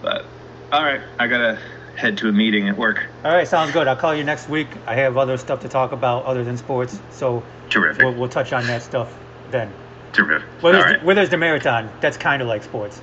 But, 0.00 0.24
all 0.72 0.82
right, 0.82 1.00
I 1.18 1.26
gotta 1.26 1.58
head 1.96 2.16
to 2.18 2.28
a 2.28 2.32
meeting 2.32 2.68
at 2.68 2.78
work. 2.78 3.04
All 3.24 3.32
right, 3.32 3.46
sounds 3.46 3.72
good. 3.72 3.88
I'll 3.88 3.96
call 3.96 4.14
you 4.14 4.24
next 4.24 4.48
week. 4.48 4.68
I 4.86 4.94
have 4.94 5.16
other 5.16 5.36
stuff 5.36 5.60
to 5.60 5.68
talk 5.68 5.92
about 5.92 6.24
other 6.24 6.44
than 6.44 6.56
sports, 6.56 6.98
so 7.10 7.42
Terrific. 7.68 8.04
we'll, 8.04 8.14
we'll 8.14 8.28
touch 8.28 8.52
on 8.52 8.66
that 8.68 8.82
stuff 8.82 9.12
then. 9.50 9.72
Terrific. 10.12 10.48
Where 10.60 10.72
there's, 10.72 10.84
right. 10.84 11.04
where 11.04 11.14
there's 11.14 11.30
the 11.30 11.36
marathon, 11.36 11.90
that's 12.00 12.16
kind 12.16 12.42
of 12.42 12.48
like 12.48 12.62
sports. 12.62 13.00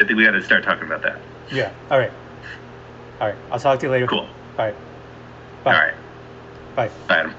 I 0.00 0.04
think 0.04 0.16
we 0.16 0.24
got 0.24 0.32
to 0.32 0.42
start 0.42 0.64
talking 0.64 0.86
about 0.86 1.02
that. 1.02 1.20
Yeah. 1.50 1.72
All 1.90 1.98
right. 1.98 2.12
All 3.20 3.28
right. 3.28 3.36
I'll 3.50 3.58
talk 3.58 3.80
to 3.80 3.86
you 3.86 3.92
later. 3.92 4.06
Cool. 4.06 4.28
All 4.58 4.64
right. 4.64 4.74
Bye. 5.64 5.74
All 5.74 5.80
right. 5.80 5.94
Bye. 6.76 6.90
Bye, 7.08 7.18
Adam. 7.18 7.34